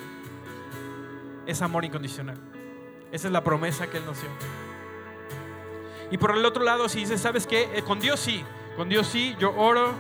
es 1.46 1.62
amor 1.62 1.86
incondicional. 1.86 2.38
Esa 3.12 3.28
es 3.28 3.34
la 3.34 3.44
promesa 3.44 3.88
que 3.88 3.98
Él 3.98 4.06
nos 4.06 4.20
dio. 4.22 4.30
Y 6.12 6.18
por 6.18 6.36
el 6.36 6.46
otro 6.46 6.64
lado, 6.64 6.90
si 6.90 7.00
dices, 7.00 7.22
¿sabes 7.22 7.46
qué? 7.46 7.70
Eh, 7.76 7.84
con 7.84 8.00
Dios 8.00 8.20
sí, 8.20 8.44
con 8.76 8.90
Dios 8.90 9.08
sí, 9.08 9.36
yo 9.40 9.54
oro, 9.56 9.94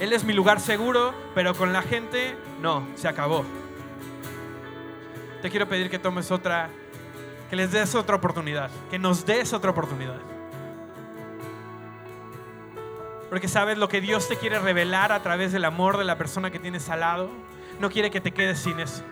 Él 0.00 0.12
es 0.12 0.24
mi 0.24 0.32
lugar 0.32 0.60
seguro, 0.60 1.14
pero 1.34 1.54
con 1.54 1.72
la 1.72 1.82
gente, 1.82 2.34
no, 2.60 2.86
se 2.96 3.06
acabó. 3.06 3.44
Te 5.42 5.50
quiero 5.50 5.68
pedir 5.68 5.90
que 5.90 5.98
tomes 5.98 6.30
otra, 6.30 6.70
que 7.50 7.56
les 7.56 7.70
des 7.70 7.94
otra 7.94 8.16
oportunidad, 8.16 8.70
que 8.90 8.98
nos 8.98 9.24
des 9.24 9.52
otra 9.52 9.70
oportunidad. 9.70 10.20
Porque 13.28 13.48
sabes 13.48 13.78
lo 13.78 13.88
que 13.88 14.00
Dios 14.00 14.28
te 14.28 14.36
quiere 14.36 14.58
revelar 14.58 15.12
a 15.12 15.22
través 15.22 15.52
del 15.52 15.64
amor 15.64 15.98
de 15.98 16.04
la 16.04 16.16
persona 16.16 16.50
que 16.50 16.58
tienes 16.58 16.88
al 16.88 17.00
lado. 17.00 17.30
No 17.80 17.90
quiere 17.90 18.10
que 18.10 18.20
te 18.20 18.32
quedes 18.32 18.60
sin 18.60 18.80
eso. 18.80 19.02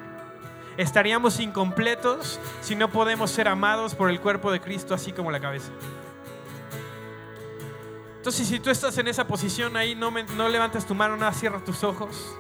Estaríamos 0.77 1.41
incompletos 1.41 2.41
si 2.61 2.75
no 2.75 2.91
podemos 2.91 3.31
ser 3.31 3.49
amados 3.49 3.95
por 3.95 4.11
el 4.11 4.21
cuerpo 4.21 4.51
de 4.51 4.61
Cristo 4.61 4.95
así 4.95 5.13
como 5.13 5.31
la 5.31 5.41
cabeza. 5.41 5.71
Entonces, 8.17 8.49
si 8.49 8.59
tú 8.59 8.71
estás 8.71 8.97
en 8.99 9.07
esa 9.07 9.27
posición 9.27 9.77
ahí, 9.77 9.95
no, 9.95 10.11
no 10.11 10.49
levantes 10.49 10.87
tu 10.87 10.95
mano, 10.95 11.17
nada, 11.17 11.33
cierra 11.33 11.63
tus 11.63 11.85
ojos 11.85 12.35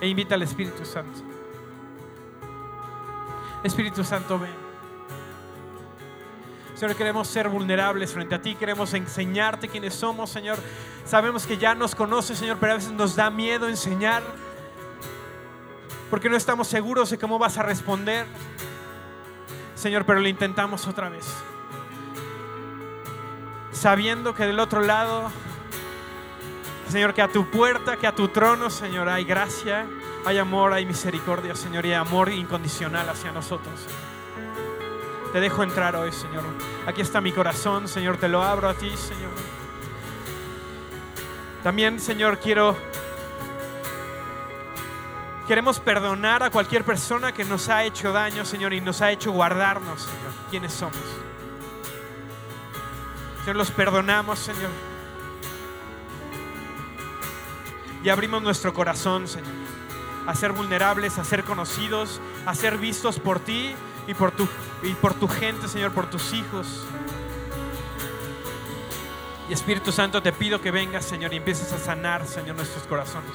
e 0.00 0.06
invita 0.06 0.34
al 0.34 0.42
Espíritu 0.42 0.84
Santo. 0.84 1.22
Espíritu 3.64 4.04
Santo, 4.04 4.38
ven. 4.38 4.69
Señor, 6.80 6.96
queremos 6.96 7.28
ser 7.28 7.46
vulnerables 7.50 8.10
frente 8.10 8.34
a 8.34 8.40
ti, 8.40 8.54
queremos 8.54 8.94
enseñarte 8.94 9.68
quiénes 9.68 9.92
somos, 9.92 10.30
Señor. 10.30 10.56
Sabemos 11.04 11.46
que 11.46 11.58
ya 11.58 11.74
nos 11.74 11.94
conoces, 11.94 12.38
Señor, 12.38 12.56
pero 12.58 12.72
a 12.72 12.76
veces 12.76 12.92
nos 12.92 13.14
da 13.14 13.28
miedo 13.28 13.68
enseñar 13.68 14.22
porque 16.08 16.30
no 16.30 16.38
estamos 16.38 16.68
seguros 16.68 17.10
de 17.10 17.18
cómo 17.18 17.38
vas 17.38 17.58
a 17.58 17.62
responder. 17.64 18.24
Señor, 19.74 20.06
pero 20.06 20.20
lo 20.20 20.28
intentamos 20.28 20.86
otra 20.86 21.10
vez. 21.10 21.26
Sabiendo 23.72 24.34
que 24.34 24.46
del 24.46 24.58
otro 24.58 24.80
lado, 24.80 25.30
Señor, 26.88 27.12
que 27.12 27.20
a 27.20 27.28
tu 27.28 27.50
puerta, 27.50 27.98
que 27.98 28.06
a 28.06 28.14
tu 28.14 28.28
trono, 28.28 28.70
Señor, 28.70 29.10
hay 29.10 29.24
gracia, 29.24 29.84
hay 30.24 30.38
amor, 30.38 30.72
hay 30.72 30.86
misericordia, 30.86 31.54
Señor, 31.54 31.84
y 31.84 31.92
amor 31.92 32.30
incondicional 32.30 33.06
hacia 33.10 33.32
nosotros. 33.32 33.86
Te 35.32 35.38
dejo 35.38 35.62
entrar 35.62 35.94
hoy, 35.94 36.10
Señor. 36.10 36.42
Aquí 36.86 37.02
está 37.02 37.20
mi 37.20 37.30
corazón, 37.30 37.86
Señor, 37.86 38.16
te 38.16 38.28
lo 38.28 38.42
abro 38.42 38.68
a 38.68 38.74
ti, 38.74 38.90
Señor. 38.96 39.30
También, 41.62 42.00
Señor, 42.00 42.38
quiero 42.38 42.76
queremos 45.46 45.80
perdonar 45.80 46.42
a 46.42 46.50
cualquier 46.50 46.84
persona 46.84 47.32
que 47.32 47.44
nos 47.44 47.68
ha 47.68 47.84
hecho 47.84 48.12
daño, 48.12 48.44
Señor, 48.44 48.72
y 48.72 48.80
nos 48.80 49.02
ha 49.02 49.10
hecho 49.10 49.32
guardarnos, 49.32 50.02
Señor, 50.02 50.32
quiénes 50.48 50.72
somos. 50.72 50.96
Señor, 53.40 53.56
los 53.56 53.70
perdonamos, 53.70 54.38
Señor. 54.38 54.70
Y 58.02 58.08
abrimos 58.08 58.42
nuestro 58.42 58.72
corazón, 58.72 59.28
Señor, 59.28 59.52
a 60.26 60.34
ser 60.34 60.52
vulnerables, 60.52 61.18
a 61.18 61.24
ser 61.24 61.44
conocidos, 61.44 62.20
a 62.46 62.54
ser 62.54 62.78
vistos 62.78 63.20
por 63.20 63.38
ti 63.38 63.74
y 64.06 64.14
por 64.14 64.32
tu, 64.32 64.48
y 64.82 64.92
por 64.94 65.14
tu 65.14 65.28
gente, 65.28 65.68
Señor, 65.68 65.92
por 65.92 66.08
tus 66.08 66.32
hijos. 66.32 66.84
Y 69.48 69.52
Espíritu 69.52 69.90
Santo, 69.90 70.22
te 70.22 70.32
pido 70.32 70.60
que 70.60 70.70
vengas, 70.70 71.04
Señor, 71.04 71.32
y 71.32 71.36
empieces 71.36 71.72
a 71.72 71.78
sanar, 71.78 72.26
Señor, 72.26 72.56
nuestros 72.56 72.84
corazones. 72.84 73.32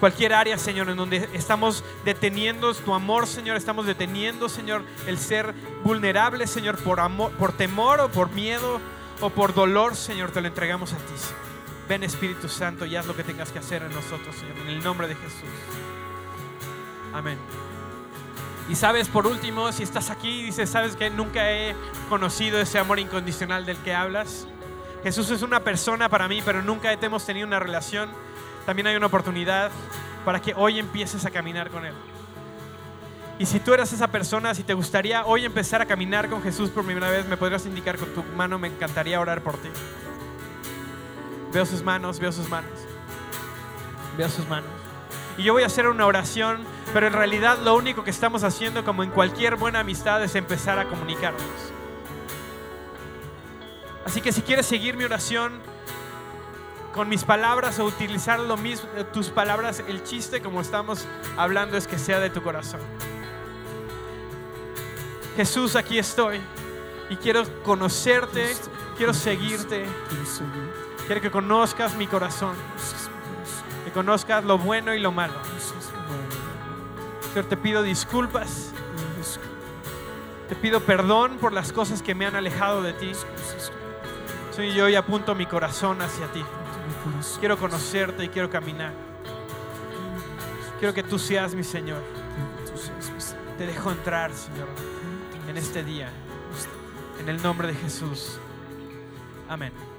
Cualquier 0.00 0.34
área, 0.34 0.58
Señor, 0.58 0.90
en 0.90 0.96
donde 0.96 1.28
estamos 1.32 1.84
deteniendo 2.04 2.74
tu 2.74 2.92
amor, 2.92 3.28
Señor, 3.28 3.56
estamos 3.56 3.86
deteniendo, 3.86 4.48
Señor, 4.48 4.82
el 5.06 5.16
ser 5.16 5.54
vulnerable, 5.84 6.48
Señor, 6.48 6.76
por 6.78 6.98
amor, 6.98 7.30
por 7.32 7.52
temor 7.52 8.00
o 8.00 8.08
por 8.08 8.32
miedo 8.32 8.80
o 9.20 9.30
por 9.30 9.54
dolor, 9.54 9.94
Señor, 9.94 10.32
te 10.32 10.40
lo 10.40 10.48
entregamos 10.48 10.92
a 10.92 10.96
ti. 10.96 11.14
Ven 11.88 12.02
Espíritu 12.02 12.48
Santo 12.48 12.84
y 12.84 12.96
haz 12.96 13.06
lo 13.06 13.14
que 13.14 13.22
tengas 13.22 13.52
que 13.52 13.60
hacer 13.60 13.82
en 13.82 13.92
nosotros, 13.92 14.34
Señor, 14.34 14.58
en 14.58 14.68
el 14.70 14.82
nombre 14.82 15.06
de 15.06 15.14
Jesús. 15.14 15.48
Amén. 17.12 17.38
Y 18.68 18.76
sabes, 18.76 19.08
por 19.08 19.26
último, 19.26 19.72
si 19.72 19.82
estás 19.82 20.10
aquí 20.10 20.40
y 20.40 20.42
dices, 20.44 20.70
sabes 20.70 20.96
que 20.96 21.10
nunca 21.10 21.50
he 21.50 21.74
conocido 22.08 22.60
ese 22.60 22.78
amor 22.78 22.98
incondicional 22.98 23.66
del 23.66 23.76
que 23.78 23.94
hablas. 23.94 24.46
Jesús 25.02 25.30
es 25.30 25.42
una 25.42 25.60
persona 25.60 26.08
para 26.08 26.28
mí, 26.28 26.40
pero 26.44 26.62
nunca 26.62 26.92
hemos 26.92 27.26
tenido 27.26 27.46
una 27.46 27.58
relación. 27.58 28.10
También 28.64 28.86
hay 28.86 28.96
una 28.96 29.06
oportunidad 29.06 29.70
para 30.24 30.40
que 30.40 30.54
hoy 30.56 30.78
empieces 30.78 31.24
a 31.26 31.30
caminar 31.30 31.70
con 31.70 31.84
Él. 31.84 31.94
Y 33.38 33.46
si 33.46 33.58
tú 33.58 33.74
eres 33.74 33.92
esa 33.92 34.06
persona, 34.08 34.54
si 34.54 34.62
te 34.62 34.74
gustaría 34.74 35.24
hoy 35.24 35.44
empezar 35.44 35.82
a 35.82 35.86
caminar 35.86 36.28
con 36.28 36.42
Jesús 36.42 36.70
por 36.70 36.84
primera 36.84 37.10
vez, 37.10 37.26
me 37.26 37.36
podrías 37.36 37.66
indicar 37.66 37.98
con 37.98 38.10
tu 38.10 38.22
mano, 38.36 38.58
me 38.58 38.68
encantaría 38.68 39.20
orar 39.20 39.42
por 39.42 39.56
ti. 39.56 39.68
Veo 41.52 41.66
sus 41.66 41.82
manos, 41.82 42.20
veo 42.20 42.30
sus 42.30 42.48
manos. 42.48 42.70
Veo 44.16 44.28
sus 44.28 44.48
manos. 44.48 44.81
Y 45.36 45.44
yo 45.44 45.52
voy 45.52 45.62
a 45.62 45.66
hacer 45.66 45.88
una 45.88 46.06
oración 46.06 46.66
pero 46.92 47.06
en 47.06 47.12
realidad 47.14 47.58
lo 47.58 47.74
único 47.74 48.04
que 48.04 48.10
estamos 48.10 48.44
haciendo, 48.44 48.84
como 48.84 49.02
en 49.02 49.10
cualquier 49.10 49.56
buena 49.56 49.80
amistad, 49.80 50.22
es 50.22 50.34
empezar 50.34 50.78
a 50.78 50.88
comunicarnos. 50.88 51.42
Así 54.04 54.20
que 54.20 54.32
si 54.32 54.42
quieres 54.42 54.66
seguir 54.66 54.96
mi 54.96 55.04
oración 55.04 55.60
con 56.92 57.08
mis 57.08 57.24
palabras 57.24 57.78
o 57.78 57.86
utilizar 57.86 58.40
lo 58.40 58.58
mismo, 58.58 58.88
tus 59.12 59.30
palabras, 59.30 59.82
el 59.88 60.04
chiste 60.04 60.42
como 60.42 60.60
estamos 60.60 61.06
hablando 61.38 61.78
es 61.78 61.86
que 61.86 61.98
sea 61.98 62.20
de 62.20 62.28
tu 62.28 62.42
corazón. 62.42 62.80
Jesús, 65.36 65.76
aquí 65.76 65.98
estoy 65.98 66.40
y 67.08 67.16
quiero 67.16 67.42
conocerte, 67.62 68.54
quiero 68.98 69.14
seguirte, 69.14 69.86
quiero 71.06 71.22
que 71.22 71.30
conozcas 71.30 71.94
mi 71.94 72.06
corazón, 72.06 72.54
que 73.92 73.94
conozcas 73.94 74.42
lo 74.44 74.56
bueno 74.58 74.94
y 74.94 74.98
lo 74.98 75.12
malo. 75.12 75.34
Señor, 77.28 77.44
te 77.46 77.56
pido 77.56 77.82
disculpas. 77.82 78.72
Te 80.48 80.56
pido 80.56 80.80
perdón 80.80 81.38
por 81.38 81.52
las 81.52 81.72
cosas 81.72 82.02
que 82.02 82.14
me 82.14 82.26
han 82.26 82.34
alejado 82.34 82.82
de 82.82 82.94
ti. 82.94 83.12
Señor, 84.50 84.74
yo 84.74 84.84
hoy 84.86 84.94
apunto 84.94 85.34
mi 85.34 85.46
corazón 85.46 86.00
hacia 86.00 86.26
ti. 86.32 86.42
Quiero 87.38 87.58
conocerte 87.58 88.24
y 88.24 88.28
quiero 88.28 88.50
caminar. 88.50 88.92
Quiero 90.78 90.94
que 90.94 91.02
tú 91.02 91.18
seas 91.18 91.54
mi 91.54 91.64
Señor. 91.64 92.02
Te 93.58 93.66
dejo 93.66 93.90
entrar, 93.92 94.32
Señor, 94.32 94.68
en 95.48 95.56
este 95.56 95.84
día. 95.84 96.10
En 97.20 97.28
el 97.28 97.42
nombre 97.42 97.68
de 97.68 97.74
Jesús. 97.74 98.38
Amén. 99.48 99.91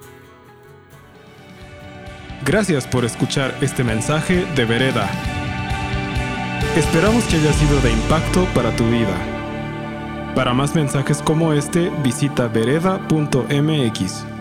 Gracias 2.46 2.86
por 2.86 3.06
escuchar 3.06 3.56
este 3.62 3.86
mensaje 3.86 4.46
de 4.56 4.66
Vereda. 4.66 5.10
Esperamos 6.76 7.24
que 7.26 7.38
haya 7.38 7.54
sido 7.54 7.80
de 7.80 7.92
impacto 7.92 8.46
para 8.54 8.76
tu 8.76 8.86
vida. 8.90 9.16
Para 10.36 10.54
más 10.54 10.76
mensajes 10.76 11.22
como 11.22 11.54
este, 11.54 11.90
visita 12.04 12.48
vereda.mx. 12.50 14.33